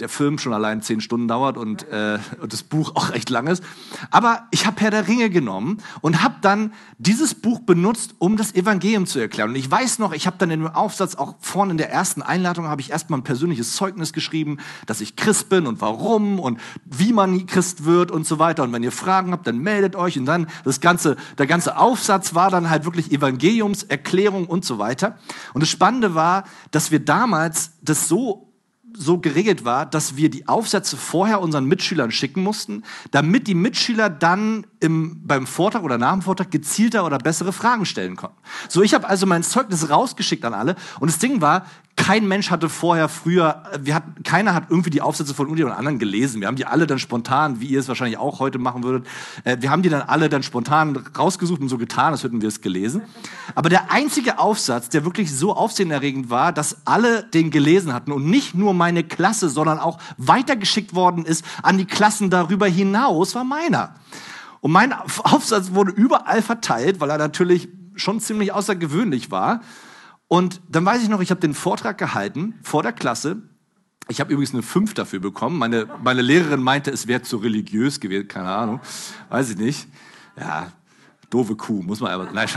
der 0.00 0.08
Film 0.08 0.38
schon 0.38 0.52
allein 0.52 0.80
zehn 0.80 1.00
Stunden 1.00 1.26
dauert 1.26 1.56
und, 1.56 1.88
äh, 1.88 2.18
und 2.40 2.52
das 2.52 2.62
Buch 2.62 2.92
auch 2.94 3.10
recht 3.10 3.30
lang 3.30 3.48
ist. 3.48 3.64
Aber 4.10 4.46
ich 4.52 4.66
habe 4.66 4.80
Herr 4.80 4.90
der 4.90 5.08
Ringe 5.08 5.28
genommen 5.28 5.78
und 6.00 6.22
habe 6.22 6.36
dann 6.40 6.72
dieses 6.98 7.34
Buch 7.34 7.60
benutzt, 7.60 8.14
um 8.18 8.36
das 8.36 8.54
Evangelium 8.54 9.06
zu 9.06 9.18
erklären. 9.18 9.50
Und 9.50 9.56
ich 9.56 9.68
weiß 9.68 9.98
noch, 9.98 10.12
ich 10.12 10.26
habe 10.26 10.36
dann 10.38 10.50
in 10.50 10.60
dem 10.60 10.68
Aufsatz 10.68 11.16
auch 11.16 11.34
vorne 11.40 11.72
in 11.72 11.78
der 11.78 11.90
ersten 11.90 12.22
Einladung 12.22 12.68
habe 12.68 12.80
ich 12.80 12.90
erstmal 12.90 13.18
ein 13.18 13.24
persönliches 13.24 13.74
Zeugnis 13.74 14.12
geschrieben, 14.12 14.58
dass 14.86 15.00
ich 15.00 15.16
Christ 15.16 15.48
bin 15.48 15.66
und 15.66 15.80
warum 15.80 16.38
und 16.38 16.60
wie 16.84 17.12
man 17.12 17.46
Christ 17.46 17.84
wird 17.84 18.10
und 18.12 18.26
so 18.26 18.38
weiter. 18.38 18.62
Und 18.62 18.72
wenn 18.72 18.84
ihr 18.84 18.92
Fragen 18.92 19.32
habt, 19.32 19.46
dann 19.46 19.58
meldet 19.58 19.96
euch. 19.96 20.16
Und 20.18 20.26
dann 20.26 20.46
das 20.64 20.80
ganze, 20.80 21.16
der 21.38 21.46
ganze 21.46 21.76
Aufsatz 21.76 22.34
war 22.34 22.50
dann 22.50 22.70
halt 22.70 22.84
wirklich 22.84 23.10
Evangeliumserklärung 23.10 24.46
und 24.46 24.64
so 24.64 24.78
weiter. 24.78 25.18
Und 25.54 25.62
das 25.62 25.70
Spannende 25.70 26.14
war, 26.14 26.44
dass 26.70 26.92
wir 26.92 27.00
damals 27.00 27.72
das 27.82 28.08
so 28.08 28.47
so 28.98 29.18
geregelt 29.18 29.64
war, 29.64 29.86
dass 29.86 30.16
wir 30.16 30.28
die 30.28 30.48
Aufsätze 30.48 30.96
vorher 30.96 31.40
unseren 31.40 31.64
Mitschülern 31.66 32.10
schicken 32.10 32.42
mussten, 32.42 32.82
damit 33.10 33.46
die 33.46 33.54
Mitschüler 33.54 34.10
dann 34.10 34.66
im, 34.80 35.20
beim 35.24 35.46
Vortrag 35.46 35.82
oder 35.84 35.98
nach 35.98 36.12
dem 36.12 36.22
Vortrag 36.22 36.50
gezielter 36.50 37.06
oder 37.06 37.18
bessere 37.18 37.52
Fragen 37.52 37.86
stellen 37.86 38.16
konnten. 38.16 38.36
So, 38.68 38.82
ich 38.82 38.94
habe 38.94 39.08
also 39.08 39.24
mein 39.26 39.42
Zeugnis 39.42 39.88
rausgeschickt 39.88 40.44
an 40.44 40.54
alle 40.54 40.74
und 40.98 41.08
das 41.08 41.18
Ding 41.18 41.40
war, 41.40 41.64
kein 41.98 42.26
Mensch 42.26 42.50
hatte 42.50 42.68
vorher 42.68 43.08
früher, 43.08 43.62
wir 43.80 43.96
hatten, 43.96 44.22
keiner 44.22 44.54
hat 44.54 44.70
irgendwie 44.70 44.88
die 44.88 45.02
Aufsätze 45.02 45.34
von 45.34 45.48
Uni 45.48 45.62
und 45.64 45.72
anderen 45.72 45.98
gelesen. 45.98 46.40
Wir 46.40 46.48
haben 46.48 46.56
die 46.56 46.64
alle 46.64 46.86
dann 46.86 46.98
spontan, 46.98 47.60
wie 47.60 47.66
ihr 47.66 47.80
es 47.80 47.88
wahrscheinlich 47.88 48.16
auch 48.16 48.38
heute 48.38 48.58
machen 48.58 48.84
würdet, 48.84 49.06
äh, 49.44 49.58
wir 49.60 49.70
haben 49.70 49.82
die 49.82 49.88
dann 49.88 50.02
alle 50.02 50.28
dann 50.28 50.42
spontan 50.42 50.96
rausgesucht 51.18 51.60
und 51.60 51.68
so 51.68 51.76
getan, 51.76 52.12
als 52.12 52.22
hätten 52.22 52.40
wir 52.40 52.48
es 52.48 52.62
gelesen. 52.62 53.02
Aber 53.54 53.68
der 53.68 53.90
einzige 53.90 54.38
Aufsatz, 54.38 54.88
der 54.88 55.04
wirklich 55.04 55.34
so 55.34 55.54
aufsehenerregend 55.54 56.30
war, 56.30 56.52
dass 56.52 56.86
alle 56.86 57.24
den 57.24 57.50
gelesen 57.50 57.92
hatten 57.92 58.12
und 58.12 58.24
nicht 58.24 58.54
nur 58.54 58.72
meine 58.72 59.04
Klasse, 59.04 59.48
sondern 59.48 59.78
auch 59.78 59.98
weitergeschickt 60.16 60.94
worden 60.94 61.26
ist 61.26 61.44
an 61.62 61.76
die 61.78 61.84
Klassen 61.84 62.30
darüber 62.30 62.66
hinaus, 62.66 63.34
war 63.34 63.44
meiner. 63.44 63.94
Und 64.60 64.70
mein 64.70 64.92
Aufsatz 64.92 65.72
wurde 65.72 65.90
überall 65.90 66.42
verteilt, 66.42 67.00
weil 67.00 67.10
er 67.10 67.18
natürlich 67.18 67.68
schon 67.96 68.20
ziemlich 68.20 68.52
außergewöhnlich 68.52 69.30
war. 69.30 69.60
Und 70.28 70.60
dann 70.68 70.84
weiß 70.84 71.02
ich 71.02 71.08
noch, 71.08 71.20
ich 71.20 71.30
habe 71.30 71.40
den 71.40 71.54
Vortrag 71.54 71.98
gehalten 71.98 72.54
vor 72.62 72.82
der 72.82 72.92
Klasse. 72.92 73.42
Ich 74.08 74.20
habe 74.20 74.32
übrigens 74.32 74.52
eine 74.54 74.62
5 74.62 74.94
dafür 74.94 75.20
bekommen. 75.20 75.58
Meine, 75.58 75.86
meine 76.02 76.22
Lehrerin 76.22 76.62
meinte, 76.62 76.90
es 76.90 77.06
wäre 77.06 77.22
zu 77.22 77.38
religiös 77.38 78.00
gewesen. 78.00 78.28
Keine 78.28 78.48
Ahnung. 78.48 78.80
Weiß 79.30 79.50
ich 79.50 79.56
nicht. 79.56 79.88
Ja, 80.38 80.72
Doofe 81.30 81.56
Kuh, 81.56 81.82
muss 81.82 82.00
man 82.00 82.10
aber. 82.10 82.30
Nein, 82.32 82.48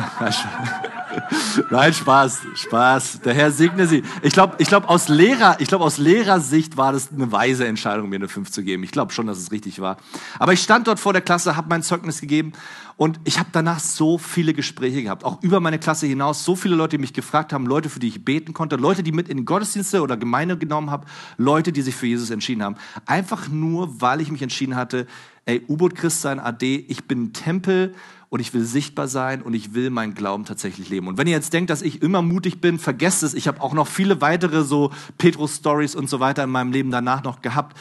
nein, 1.69 1.93
Spaß, 1.93 2.41
Spaß. 2.55 3.19
Der 3.19 3.34
Herr 3.34 3.51
segne 3.51 3.86
sie. 3.86 4.01
Ich 4.21 4.31
glaube, 4.31 4.55
ich 4.60 4.69
glaub, 4.69 4.89
aus, 4.89 5.10
Lehrer, 5.10 5.57
glaub, 5.57 5.81
aus 5.81 5.97
Lehrersicht 5.97 6.77
war 6.77 6.93
das 6.93 7.12
eine 7.12 7.29
weise 7.34 7.67
Entscheidung, 7.67 8.07
mir 8.07 8.15
eine 8.15 8.29
5 8.29 8.49
zu 8.49 8.63
geben. 8.63 8.84
Ich 8.84 8.91
glaube 8.91 9.12
schon, 9.12 9.27
dass 9.27 9.38
es 9.39 9.51
richtig 9.51 9.81
war. 9.81 9.97
Aber 10.39 10.53
ich 10.53 10.62
stand 10.62 10.88
dort 10.88 11.01
vor 11.01 11.12
der 11.12 11.21
Klasse, 11.21 11.57
habe 11.57 11.67
mein 11.67 11.84
Zeugnis 11.84 12.21
gegeben 12.21 12.53
und 12.95 13.19
ich 13.25 13.39
habe 13.39 13.49
danach 13.51 13.79
so 13.79 14.17
viele 14.17 14.53
Gespräche 14.53 15.03
gehabt, 15.03 15.25
auch 15.25 15.43
über 15.43 15.60
meine 15.60 15.77
Klasse 15.77 16.07
hinaus. 16.07 16.45
So 16.45 16.55
viele 16.55 16.75
Leute, 16.75 16.95
die 16.95 17.01
mich 17.01 17.13
gefragt 17.13 17.51
haben, 17.51 17.65
Leute, 17.65 17.89
für 17.89 17.99
die 17.99 18.07
ich 18.07 18.23
beten 18.23 18.53
konnte, 18.53 18.77
Leute, 18.77 19.03
die 19.03 19.12
mit 19.12 19.27
in 19.27 19.43
Gottesdienste 19.43 20.01
oder 20.01 20.15
Gemeinde 20.15 20.57
genommen 20.57 20.91
haben, 20.91 21.03
Leute, 21.38 21.73
die 21.73 21.81
sich 21.81 21.95
für 21.95 22.07
Jesus 22.07 22.29
entschieden 22.29 22.63
haben. 22.63 22.77
Einfach 23.05 23.49
nur, 23.49 23.99
weil 23.99 24.21
ich 24.21 24.31
mich 24.31 24.41
entschieden 24.41 24.77
hatte, 24.77 25.07
ey, 25.45 25.62
U-Boot-Christ 25.67 26.21
sein, 26.21 26.39
AD, 26.39 26.86
ich 26.88 27.05
bin 27.05 27.34
Tempel 27.34 27.95
und 28.31 28.39
ich 28.39 28.53
will 28.53 28.63
sichtbar 28.63 29.09
sein 29.09 29.41
und 29.41 29.53
ich 29.53 29.73
will 29.73 29.89
meinen 29.89 30.13
Glauben 30.13 30.45
tatsächlich 30.45 30.87
leben. 30.87 31.07
Und 31.07 31.17
wenn 31.17 31.27
ihr 31.27 31.33
jetzt 31.33 31.51
denkt, 31.51 31.69
dass 31.69 31.81
ich 31.81 32.01
immer 32.01 32.21
mutig 32.21 32.61
bin, 32.61 32.79
vergesst 32.79 33.23
es. 33.23 33.33
Ich 33.33 33.45
habe 33.45 33.59
auch 33.59 33.73
noch 33.73 33.87
viele 33.87 34.21
weitere 34.21 34.63
so 34.63 34.91
Petrus-Stories 35.17 35.95
und 35.95 36.09
so 36.09 36.21
weiter 36.21 36.45
in 36.45 36.49
meinem 36.49 36.71
Leben 36.71 36.91
danach 36.91 37.23
noch 37.23 37.41
gehabt. 37.41 37.77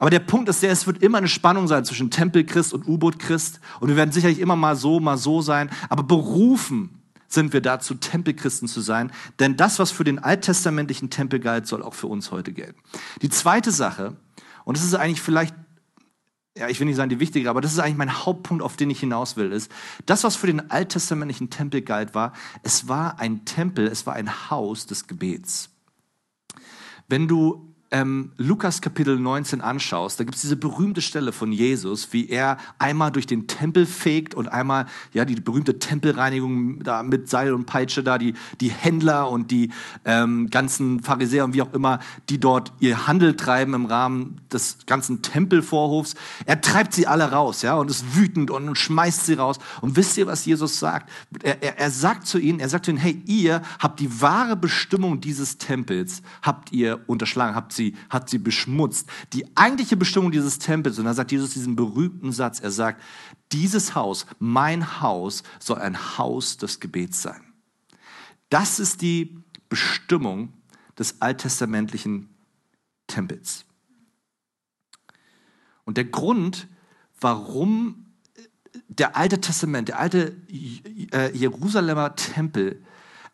Aber 0.00 0.10
der 0.10 0.18
Punkt 0.18 0.48
ist 0.48 0.64
der, 0.64 0.72
es 0.72 0.88
wird 0.88 1.00
immer 1.00 1.18
eine 1.18 1.28
Spannung 1.28 1.68
sein 1.68 1.84
zwischen 1.84 2.10
Tempelchrist 2.10 2.74
und 2.74 2.88
U-Boot-Christ. 2.88 3.60
Und 3.78 3.88
wir 3.88 3.94
werden 3.94 4.10
sicherlich 4.10 4.40
immer 4.40 4.56
mal 4.56 4.74
so, 4.74 4.98
mal 4.98 5.16
so 5.16 5.42
sein. 5.42 5.70
Aber 5.88 6.02
berufen 6.02 6.90
sind 7.28 7.52
wir 7.52 7.60
dazu, 7.60 7.94
Tempelchristen 7.94 8.66
zu 8.66 8.80
sein. 8.80 9.12
Denn 9.38 9.56
das, 9.56 9.78
was 9.78 9.92
für 9.92 10.02
den 10.02 10.18
alttestamentlichen 10.18 11.08
Tempel 11.08 11.38
galt, 11.38 11.68
soll 11.68 11.84
auch 11.84 11.94
für 11.94 12.08
uns 12.08 12.32
heute 12.32 12.52
gelten. 12.52 12.80
Die 13.22 13.28
zweite 13.28 13.70
Sache, 13.70 14.16
und 14.64 14.76
das 14.76 14.84
ist 14.84 14.94
eigentlich 14.94 15.22
vielleicht 15.22 15.54
ja, 16.56 16.68
ich 16.68 16.78
will 16.78 16.86
nicht 16.86 16.96
sagen 16.96 17.10
die 17.10 17.20
wichtige, 17.20 17.50
aber 17.50 17.60
das 17.60 17.72
ist 17.72 17.78
eigentlich 17.80 17.96
mein 17.96 18.24
Hauptpunkt, 18.24 18.62
auf 18.62 18.76
den 18.76 18.90
ich 18.90 19.00
hinaus 19.00 19.36
will, 19.36 19.50
ist, 19.52 19.70
das, 20.06 20.22
was 20.22 20.36
für 20.36 20.46
den 20.46 20.70
alttestamentlichen 20.70 21.50
Tempel 21.50 21.82
galt, 21.82 22.14
war, 22.14 22.32
es 22.62 22.86
war 22.86 23.18
ein 23.18 23.44
Tempel, 23.44 23.86
es 23.88 24.06
war 24.06 24.14
ein 24.14 24.50
Haus 24.50 24.86
des 24.86 25.06
Gebets. 25.06 25.70
Wenn 27.08 27.26
du 27.26 27.73
ähm, 27.94 28.32
Lukas 28.38 28.80
Kapitel 28.80 29.20
19 29.20 29.60
anschaust, 29.60 30.18
da 30.18 30.24
gibt 30.24 30.34
es 30.34 30.42
diese 30.42 30.56
berühmte 30.56 31.00
Stelle 31.00 31.30
von 31.30 31.52
Jesus, 31.52 32.12
wie 32.12 32.28
er 32.28 32.58
einmal 32.80 33.12
durch 33.12 33.26
den 33.26 33.46
Tempel 33.46 33.86
fegt 33.86 34.34
und 34.34 34.48
einmal 34.48 34.86
ja 35.12 35.24
die 35.24 35.36
berühmte 35.36 35.78
Tempelreinigung 35.78 36.82
da 36.82 37.04
mit 37.04 37.28
Seil 37.28 37.54
und 37.54 37.66
Peitsche 37.66 38.02
da 38.02 38.18
die 38.18 38.34
die 38.60 38.70
Händler 38.70 39.30
und 39.30 39.52
die 39.52 39.70
ähm, 40.04 40.50
ganzen 40.50 41.04
Pharisäer 41.04 41.44
und 41.44 41.54
wie 41.54 41.62
auch 41.62 41.72
immer, 41.72 42.00
die 42.30 42.40
dort 42.40 42.72
ihr 42.80 43.06
Handel 43.06 43.36
treiben 43.36 43.74
im 43.74 43.86
Rahmen 43.86 44.40
des 44.52 44.78
ganzen 44.86 45.22
Tempelvorhofs. 45.22 46.16
Er 46.46 46.60
treibt 46.60 46.94
sie 46.94 47.06
alle 47.06 47.30
raus, 47.30 47.62
ja, 47.62 47.74
und 47.74 47.90
ist 47.90 48.16
wütend 48.16 48.50
und 48.50 48.76
schmeißt 48.76 49.26
sie 49.26 49.34
raus. 49.34 49.58
Und 49.80 49.96
wisst 49.96 50.16
ihr, 50.16 50.26
was 50.26 50.44
Jesus 50.46 50.80
sagt? 50.80 51.10
Er, 51.42 51.62
er, 51.62 51.78
er 51.78 51.90
sagt 51.92 52.26
zu 52.26 52.38
ihnen, 52.38 52.58
er 52.58 52.68
sagt 52.68 52.86
zu 52.86 52.90
ihnen, 52.90 52.98
hey, 52.98 53.22
ihr 53.26 53.62
habt 53.78 54.00
die 54.00 54.20
wahre 54.20 54.56
Bestimmung 54.56 55.20
dieses 55.20 55.58
Tempels 55.58 56.22
habt 56.42 56.72
ihr 56.72 57.00
unterschlagen, 57.06 57.54
habt 57.54 57.72
sie, 57.72 57.83
hat 58.08 58.30
sie 58.30 58.38
beschmutzt. 58.38 59.08
Die 59.32 59.44
eigentliche 59.56 59.96
Bestimmung 59.96 60.32
dieses 60.32 60.58
Tempels, 60.58 60.98
und 60.98 61.04
da 61.04 61.14
sagt 61.14 61.32
Jesus 61.32 61.54
diesen 61.54 61.76
berühmten 61.76 62.32
Satz, 62.32 62.60
er 62.60 62.70
sagt, 62.70 63.02
dieses 63.52 63.94
Haus, 63.94 64.26
mein 64.38 65.00
Haus, 65.00 65.42
soll 65.60 65.78
ein 65.78 66.18
Haus 66.18 66.56
des 66.56 66.80
Gebets 66.80 67.22
sein. 67.22 67.40
Das 68.48 68.78
ist 68.80 69.02
die 69.02 69.36
Bestimmung 69.68 70.52
des 70.98 71.20
alttestamentlichen 71.20 72.28
Tempels. 73.06 73.64
Und 75.84 75.96
der 75.96 76.04
Grund, 76.04 76.68
warum 77.20 78.06
der 78.88 79.16
Alte 79.16 79.40
Testament, 79.40 79.88
der 79.88 79.98
alte 79.98 80.36
äh, 81.12 81.36
Jerusalemer 81.36 82.16
Tempel 82.16 82.82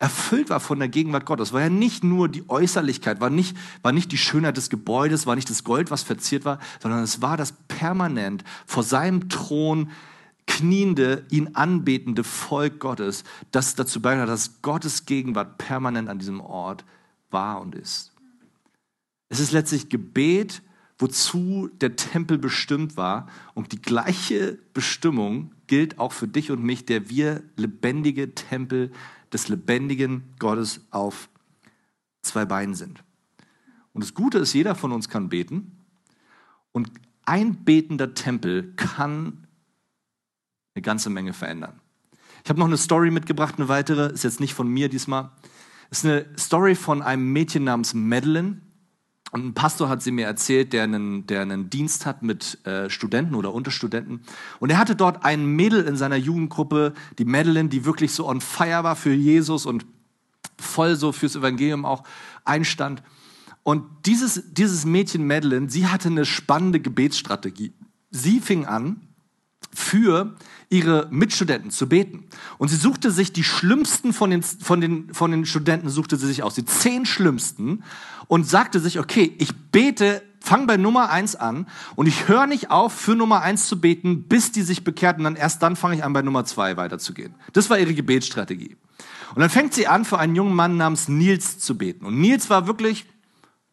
erfüllt 0.00 0.48
war 0.48 0.60
von 0.60 0.78
der 0.78 0.88
Gegenwart 0.88 1.26
Gottes. 1.26 1.52
War 1.52 1.60
ja 1.60 1.68
nicht 1.68 2.02
nur 2.02 2.28
die 2.28 2.48
Äußerlichkeit, 2.48 3.20
war 3.20 3.30
nicht, 3.30 3.56
war 3.82 3.92
nicht 3.92 4.10
die 4.10 4.18
Schönheit 4.18 4.56
des 4.56 4.70
Gebäudes, 4.70 5.26
war 5.26 5.36
nicht 5.36 5.50
das 5.50 5.62
Gold, 5.62 5.90
was 5.90 6.02
verziert 6.02 6.44
war, 6.44 6.58
sondern 6.80 7.02
es 7.02 7.20
war 7.22 7.36
das 7.36 7.52
permanent 7.68 8.42
vor 8.66 8.82
seinem 8.82 9.28
Thron 9.28 9.90
kniende, 10.46 11.26
ihn 11.30 11.54
anbetende 11.54 12.24
Volk 12.24 12.80
Gottes, 12.80 13.24
das 13.52 13.74
dazu 13.74 14.00
beitrat, 14.00 14.28
dass 14.28 14.62
Gottes 14.62 15.04
Gegenwart 15.04 15.58
permanent 15.58 16.08
an 16.08 16.18
diesem 16.18 16.40
Ort 16.40 16.84
war 17.30 17.60
und 17.60 17.74
ist. 17.74 18.12
Es 19.28 19.38
ist 19.38 19.52
letztlich 19.52 19.90
Gebet, 19.90 20.62
wozu 20.98 21.68
der 21.80 21.94
Tempel 21.94 22.38
bestimmt 22.38 22.96
war. 22.96 23.28
Und 23.54 23.72
die 23.72 23.80
gleiche 23.80 24.58
Bestimmung 24.74 25.52
gilt 25.66 25.98
auch 25.98 26.12
für 26.12 26.26
dich 26.26 26.50
und 26.50 26.62
mich, 26.62 26.84
der 26.84 27.10
wir 27.10 27.42
lebendige 27.56 28.34
Tempel 28.34 28.90
des 29.32 29.48
lebendigen 29.48 30.34
Gottes 30.38 30.86
auf 30.90 31.28
zwei 32.22 32.44
Beinen 32.44 32.74
sind. 32.74 33.02
Und 33.92 34.04
das 34.04 34.14
Gute 34.14 34.38
ist, 34.38 34.52
jeder 34.52 34.74
von 34.74 34.92
uns 34.92 35.08
kann 35.08 35.28
beten. 35.28 35.78
Und 36.72 36.90
ein 37.24 37.64
betender 37.64 38.14
Tempel 38.14 38.72
kann 38.76 39.46
eine 40.74 40.82
ganze 40.82 41.10
Menge 41.10 41.32
verändern. 41.32 41.80
Ich 42.44 42.48
habe 42.48 42.58
noch 42.58 42.66
eine 42.66 42.76
Story 42.76 43.10
mitgebracht, 43.10 43.56
eine 43.58 43.68
weitere, 43.68 44.12
ist 44.12 44.24
jetzt 44.24 44.40
nicht 44.40 44.54
von 44.54 44.68
mir 44.68 44.88
diesmal. 44.88 45.30
Ist 45.90 46.04
eine 46.04 46.26
Story 46.38 46.74
von 46.74 47.02
einem 47.02 47.32
Mädchen 47.32 47.64
namens 47.64 47.94
Madeline. 47.94 48.60
Und 49.32 49.46
ein 49.46 49.54
Pastor 49.54 49.88
hat 49.88 50.02
sie 50.02 50.10
mir 50.10 50.26
erzählt, 50.26 50.72
der 50.72 50.84
einen, 50.84 51.26
der 51.26 51.42
einen 51.42 51.70
Dienst 51.70 52.06
hat 52.06 52.22
mit 52.22 52.64
äh, 52.66 52.90
Studenten 52.90 53.34
oder 53.34 53.54
Unterstudenten. 53.54 54.22
Und 54.58 54.70
er 54.70 54.78
hatte 54.78 54.96
dort 54.96 55.24
ein 55.24 55.46
Mädel 55.46 55.84
in 55.84 55.96
seiner 55.96 56.16
Jugendgruppe, 56.16 56.94
die 57.18 57.24
Madeline, 57.24 57.68
die 57.68 57.84
wirklich 57.84 58.12
so 58.12 58.28
on 58.28 58.40
fire 58.40 58.82
war 58.82 58.96
für 58.96 59.12
Jesus 59.12 59.66
und 59.66 59.86
voll 60.58 60.96
so 60.96 61.12
fürs 61.12 61.36
Evangelium 61.36 61.84
auch 61.84 62.02
einstand. 62.44 63.02
Und 63.62 63.84
dieses, 64.06 64.52
dieses 64.52 64.84
Mädchen 64.84 65.26
Madeline, 65.26 65.70
sie 65.70 65.86
hatte 65.86 66.08
eine 66.08 66.24
spannende 66.24 66.80
Gebetsstrategie. 66.80 67.72
Sie 68.10 68.40
fing 68.40 68.66
an, 68.66 69.00
für 69.74 70.34
ihre 70.68 71.08
Mitstudenten 71.10 71.70
zu 71.70 71.88
beten. 71.88 72.24
Und 72.58 72.68
sie 72.68 72.76
suchte 72.76 73.10
sich 73.10 73.32
die 73.32 73.44
schlimmsten 73.44 74.12
von 74.12 74.30
den, 74.30 74.42
von 74.42 74.80
den, 74.80 75.12
von 75.12 75.30
den 75.30 75.44
Studenten, 75.44 75.88
suchte 75.88 76.16
sie 76.16 76.26
sich 76.26 76.42
aus, 76.42 76.54
die 76.54 76.64
zehn 76.64 77.06
schlimmsten, 77.06 77.82
und 78.30 78.48
sagte 78.48 78.78
sich, 78.78 79.00
okay, 79.00 79.34
ich 79.38 79.52
bete, 79.72 80.22
fang 80.40 80.68
bei 80.68 80.76
Nummer 80.76 81.10
eins 81.10 81.34
an 81.34 81.66
und 81.96 82.06
ich 82.06 82.28
höre 82.28 82.46
nicht 82.46 82.70
auf, 82.70 82.92
für 82.92 83.16
Nummer 83.16 83.42
eins 83.42 83.66
zu 83.66 83.80
beten, 83.80 84.22
bis 84.28 84.52
die 84.52 84.62
sich 84.62 84.84
bekehrt 84.84 85.18
und 85.18 85.24
dann 85.24 85.34
erst 85.34 85.64
dann 85.64 85.74
fange 85.74 85.96
ich 85.96 86.04
an, 86.04 86.12
bei 86.12 86.22
Nummer 86.22 86.44
zwei 86.44 86.76
weiterzugehen. 86.76 87.34
Das 87.52 87.70
war 87.70 87.78
ihre 87.80 87.92
Gebetsstrategie. 87.92 88.76
Und 89.34 89.40
dann 89.40 89.50
fängt 89.50 89.74
sie 89.74 89.88
an, 89.88 90.04
für 90.04 90.18
einen 90.18 90.36
jungen 90.36 90.54
Mann 90.54 90.76
namens 90.76 91.08
Nils 91.08 91.58
zu 91.58 91.76
beten. 91.76 92.06
Und 92.06 92.20
Nils 92.20 92.50
war 92.50 92.68
wirklich 92.68 93.06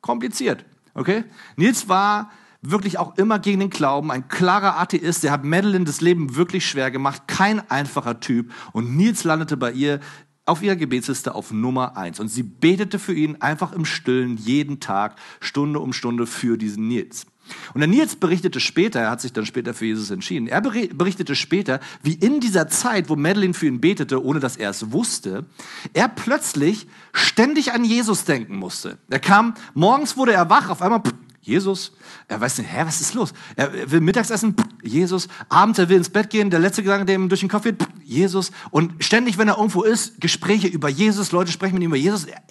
kompliziert, 0.01 0.65
okay? 0.95 1.23
Nils 1.55 1.87
war 1.87 2.31
wirklich 2.61 2.97
auch 2.97 3.17
immer 3.17 3.39
gegen 3.39 3.59
den 3.59 3.69
Glauben, 3.69 4.11
ein 4.11 4.27
klarer 4.27 4.79
Atheist, 4.79 5.23
der 5.23 5.31
hat 5.31 5.43
Madeline 5.43 5.85
das 5.85 6.01
Leben 6.01 6.35
wirklich 6.35 6.67
schwer 6.67 6.91
gemacht, 6.91 7.23
kein 7.27 7.69
einfacher 7.69 8.19
Typ. 8.19 8.51
Und 8.73 8.95
Nils 8.95 9.23
landete 9.23 9.57
bei 9.57 9.71
ihr 9.71 9.99
auf 10.45 10.63
ihrer 10.63 10.75
Gebetsliste 10.75 11.35
auf 11.35 11.51
Nummer 11.51 11.97
eins. 11.97 12.19
Und 12.19 12.29
sie 12.29 12.43
betete 12.43 12.99
für 12.99 13.13
ihn 13.13 13.37
einfach 13.41 13.73
im 13.73 13.85
Stillen 13.85 14.37
jeden 14.37 14.79
Tag, 14.79 15.17
Stunde 15.39 15.79
um 15.79 15.93
Stunde 15.93 16.25
für 16.25 16.57
diesen 16.57 16.87
Nils. 16.87 17.25
Und 17.73 17.79
der 17.79 17.87
Nils 17.87 18.15
berichtete 18.15 18.59
später, 18.59 18.99
er 19.01 19.11
hat 19.11 19.21
sich 19.21 19.33
dann 19.33 19.45
später 19.45 19.73
für 19.73 19.85
Jesus 19.85 20.11
entschieden, 20.11 20.47
er 20.47 20.61
berichtete 20.61 21.35
später, 21.35 21.79
wie 22.03 22.13
in 22.13 22.39
dieser 22.39 22.67
Zeit, 22.67 23.09
wo 23.09 23.15
Madeline 23.15 23.53
für 23.53 23.67
ihn 23.67 23.79
betete, 23.79 24.23
ohne 24.23 24.39
dass 24.39 24.57
er 24.57 24.69
es 24.69 24.91
wusste, 24.91 25.45
er 25.93 26.09
plötzlich 26.09 26.87
ständig 27.13 27.71
an 27.71 27.85
Jesus 27.85 28.25
denken 28.25 28.57
musste. 28.57 28.97
Er 29.09 29.19
kam, 29.19 29.53
morgens 29.73 30.17
wurde 30.17 30.33
er 30.33 30.49
wach, 30.49 30.69
auf 30.69 30.81
einmal, 30.81 31.01
Jesus. 31.47 31.93
Er 32.27 32.41
weiß 32.41 32.57
nicht, 32.57 32.71
hä, 32.71 32.83
was 32.85 33.01
ist 33.01 33.13
los? 33.13 33.33
Er 33.55 33.91
will 33.91 34.01
Mittagsessen, 34.01 34.55
Jesus. 34.83 35.27
Abends, 35.49 35.79
er 35.79 35.89
will 35.89 35.97
ins 35.97 36.09
Bett 36.09 36.29
gehen. 36.29 36.49
Der 36.49 36.59
letzte 36.59 36.83
Gedanke, 36.83 37.05
der 37.05 37.15
ihm 37.15 37.29
durch 37.29 37.39
den 37.39 37.49
Kopf 37.49 37.63
geht, 37.63 37.77
Jesus. 38.03 38.51
Und 38.69 39.03
ständig, 39.03 39.37
wenn 39.37 39.47
er 39.47 39.57
irgendwo 39.57 39.83
ist, 39.83 40.19
Gespräche 40.19 40.67
über 40.67 40.89
Jesus. 40.89 41.31
Leute 41.31 41.51
sprechen 41.51 41.75
mit 41.75 41.83
ihm 41.83 41.89
über 41.89 41.97
Jesus. 41.97 42.25
Er, 42.25 42.41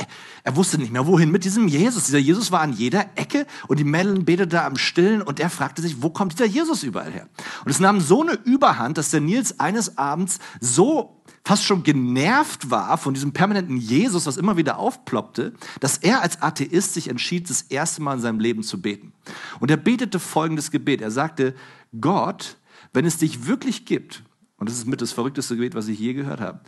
er 0.43 0.57
wusste 0.57 0.79
nicht 0.79 0.93
mehr, 0.93 1.07
wohin 1.07 1.31
mit 1.31 1.45
diesem 1.45 1.69
Jesus. 1.69 2.05
Dieser 2.05 2.19
Jesus 2.19 2.53
war 2.53 2.61
an 2.61 2.73
jeder 2.73 3.07
Ecke 3.17 3.47
und 3.69 3.79
die 3.79 3.85
Madeline 3.85 4.25
betete 4.25 4.49
da 4.49 4.67
am 4.67 4.77
Stillen 4.77 5.21
und 5.21 5.41
er 5.41 5.51
fragte 5.51 5.83
sich, 5.83 6.03
wo 6.03 6.11
kommt 6.11 6.33
dieser 6.33 6.47
Jesus 6.47 6.83
überall 6.83 7.13
her? 7.13 7.29
Und 7.65 7.71
es 7.71 7.81
nahm 7.81 8.01
so 8.01 8.23
eine 8.23 8.33
Überhand, 8.45 8.97
dass 8.97 9.11
der 9.11 9.21
Nils 9.21 9.61
eines 9.61 9.99
Abends 9.99 10.39
so 10.61 11.16
fast 11.47 11.65
schon 11.65 11.85
genervt 11.85 12.73
war 12.73 12.99
von 12.99 13.15
diesem 13.15 13.33
permanenten 13.33 13.77
Jesus, 13.77 14.27
was 14.27 14.37
immer 14.37 14.57
wieder 14.57 14.81
aufploppte, 14.81 15.53
dass 15.79 15.97
er 15.97 16.21
als 16.21 16.43
Atheist 16.43 16.93
sich 16.93 17.07
entschied, 17.07 17.49
das 17.49 17.63
erste 17.63 18.03
Mal 18.03 18.15
in 18.15 18.21
seinem 18.21 18.41
Leben 18.41 18.65
zu 18.65 18.83
beten. 18.83 19.13
Und 19.61 19.71
er 19.71 19.77
betete 19.77 20.19
folgendes 20.19 20.73
Gebet. 20.73 21.01
Er 21.01 21.13
sagte, 21.13 21.55
Gott, 22.01 22.57
wenn 22.93 23.05
es 23.05 23.19
dich 23.19 23.47
wirklich 23.47 23.85
gibt, 23.85 24.25
und 24.57 24.69
das 24.69 24.77
ist 24.77 24.89
mit 24.89 25.01
das 25.01 25.13
verrückteste 25.13 25.55
Gebet, 25.55 25.77
was 25.77 25.87
ich 25.87 26.01
je 26.01 26.15
gehört 26.15 26.41
habe, 26.41 26.63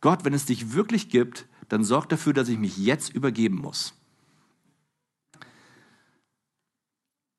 Gott, 0.00 0.24
wenn 0.24 0.32
es 0.32 0.46
dich 0.46 0.72
wirklich 0.72 1.10
gibt, 1.10 1.44
dann 1.68 1.84
sorg 1.84 2.08
dafür, 2.08 2.32
dass 2.32 2.48
ich 2.48 2.58
mich 2.58 2.78
jetzt 2.78 3.14
übergeben 3.14 3.56
muss. 3.56 3.92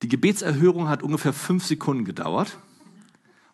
Die 0.03 0.07
Gebetserhörung 0.07 0.87
hat 0.87 1.01
ungefähr 1.01 1.33
fünf 1.33 1.65
Sekunden 1.65 2.05
gedauert. 2.05 2.59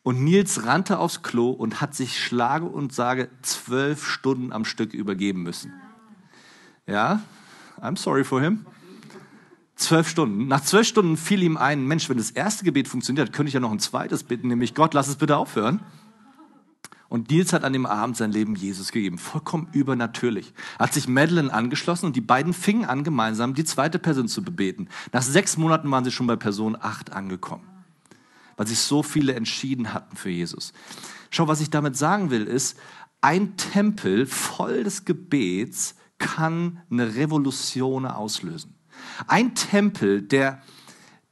Und 0.04 0.24
Nils 0.24 0.66
rannte 0.66 0.98
aufs 0.98 1.22
Klo 1.22 1.52
und 1.52 1.80
hat 1.80 1.94
sich 1.94 2.24
schlage 2.24 2.66
und 2.66 2.94
sage 2.94 3.30
zwölf 3.44 4.06
Stunden 4.06 4.52
am 4.52 4.66
Stück 4.66 4.94
übergeben 4.94 5.44
müssen. 5.44 5.74
Ja, 6.88 7.22
I'm 7.80 7.98
sorry 7.98 8.24
for 8.24 8.42
him. 8.42 8.66
Zwölf 9.76 10.08
Stunden. 10.10 10.48
Nach 10.48 10.62
zwölf 10.62 10.88
Stunden 10.88 11.18
fiel 11.18 11.44
ihm 11.44 11.58
ein, 11.58 11.86
Mensch, 11.86 12.10
wenn 12.10 12.18
das 12.18 12.32
erste 12.32 12.64
Gebet 12.64 12.88
funktioniert, 12.88 13.34
könnte 13.34 13.50
ich 13.50 13.54
ja 13.54 13.60
noch 13.60 13.72
ein 13.72 13.80
zweites 13.80 14.24
bitten, 14.24 14.48
nämlich 14.48 14.74
Gott, 14.74 14.94
lass 14.94 15.08
es 15.08 15.16
bitte 15.16 15.38
aufhören. 15.38 15.80
Und 17.08 17.30
Nils 17.30 17.52
hat 17.52 17.64
an 17.64 17.74
dem 17.74 17.86
Abend 17.86 18.16
sein 18.16 18.32
Leben 18.32 18.56
Jesus 18.56 18.92
gegeben. 18.92 19.18
Vollkommen 19.18 19.68
übernatürlich. 19.74 20.54
Er 20.80 20.86
hat 20.86 20.94
sich 20.94 21.08
Madeline 21.08 21.54
angeschlossen 21.54 22.06
und 22.06 22.16
die 22.16 22.22
beiden 22.22 22.54
fingen 22.54 22.86
an, 22.86 23.04
gemeinsam 23.04 23.54
die 23.54 23.66
zweite 23.66 24.00
Person 24.00 24.28
zu 24.28 24.44
bebeten. 24.44 24.88
Nach 25.12 25.22
sechs 25.22 25.58
Monaten 25.58 25.92
waren 25.92 26.06
sie 26.06 26.12
schon 26.12 26.28
bei 26.28 26.38
Person 26.38 26.78
acht 26.80 27.12
angekommen 27.12 27.71
weil 28.62 28.68
sich 28.68 28.78
so 28.78 29.02
viele 29.02 29.34
entschieden 29.34 29.92
hatten 29.92 30.16
für 30.16 30.30
Jesus. 30.30 30.72
Schau, 31.32 31.48
was 31.48 31.62
ich 31.62 31.72
damit 31.72 31.98
sagen 31.98 32.30
will, 32.30 32.44
ist, 32.44 32.78
ein 33.20 33.58
Tempel 33.58 34.28
voll 34.28 34.84
des 34.84 35.04
Gebets 35.04 35.96
kann 36.20 36.80
eine 36.92 37.16
Revolution 37.16 38.06
auslösen. 38.06 38.76
Ein 39.26 39.56
Tempel, 39.56 40.22
der, 40.22 40.62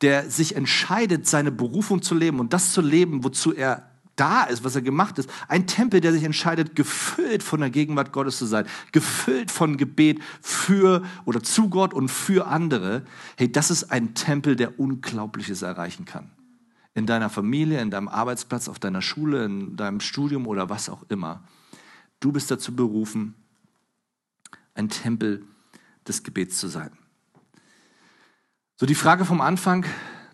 der 0.02 0.28
sich 0.32 0.56
entscheidet, 0.56 1.28
seine 1.28 1.52
Berufung 1.52 2.02
zu 2.02 2.16
leben 2.16 2.40
und 2.40 2.52
das 2.52 2.74
zu 2.74 2.82
leben, 2.82 3.24
wozu 3.24 3.54
er 3.54 3.92
da 4.16 4.46
ist, 4.46 4.64
was 4.64 4.74
er 4.74 4.82
gemacht 4.82 5.20
ist. 5.20 5.30
Ein 5.48 5.68
Tempel, 5.68 6.02
der 6.02 6.14
sich 6.14 6.24
entscheidet, 6.24 6.76
gefüllt 6.76 7.44
von 7.44 7.60
der 7.60 7.70
Gegenwart 7.70 8.12
Gottes 8.12 8.40
zu 8.40 8.48
sein, 8.48 8.66
gefüllt 8.92 9.52
von 9.52 9.78
Gebet 9.78 10.20
für 10.42 11.04
oder 11.26 11.44
zu 11.44 11.70
Gott 11.70 11.94
und 11.94 12.10
für 12.10 12.48
andere. 12.48 13.04
Hey, 13.38 13.52
das 13.52 13.70
ist 13.70 13.92
ein 13.92 14.16
Tempel, 14.16 14.56
der 14.56 14.80
Unglaubliches 14.80 15.62
erreichen 15.62 16.06
kann 16.06 16.32
in 17.00 17.06
deiner 17.06 17.30
Familie, 17.30 17.80
in 17.82 17.90
deinem 17.90 18.10
Arbeitsplatz, 18.10 18.68
auf 18.68 18.78
deiner 18.78 19.02
Schule, 19.02 19.46
in 19.46 19.78
deinem 19.78 20.02
Studium 20.02 20.46
oder 20.46 20.70
was 20.70 20.90
auch 20.90 21.04
immer. 21.08 21.42
Du 22.20 22.34
bist 22.34 22.52
dazu 22.52 22.76
berufen, 22.76 23.36
ein 24.76 24.90
Tempel 24.90 25.46
des 26.08 26.24
Gebets 26.24 26.58
zu 26.58 26.68
sein. 26.68 26.92
So 28.76 28.86
die 28.86 28.96
Frage 28.96 29.24
vom 29.24 29.40
Anfang 29.40 29.86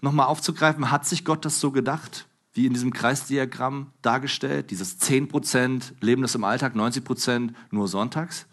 nochmal 0.02 0.26
aufzugreifen, 0.26 0.90
hat 0.90 1.06
sich 1.06 1.24
Gott 1.24 1.46
das 1.46 1.60
so 1.60 1.72
gedacht, 1.72 2.28
wie 2.54 2.66
in 2.66 2.74
diesem 2.74 2.94
Kreisdiagramm 2.94 3.92
dargestellt, 4.02 4.72
dieses 4.72 5.00
10% 5.00 5.94
Leben 6.02 6.24
das 6.24 6.34
im 6.34 6.44
Alltag, 6.44 6.74
90% 6.74 7.54
nur 7.70 7.88
sonntags? 7.88 8.48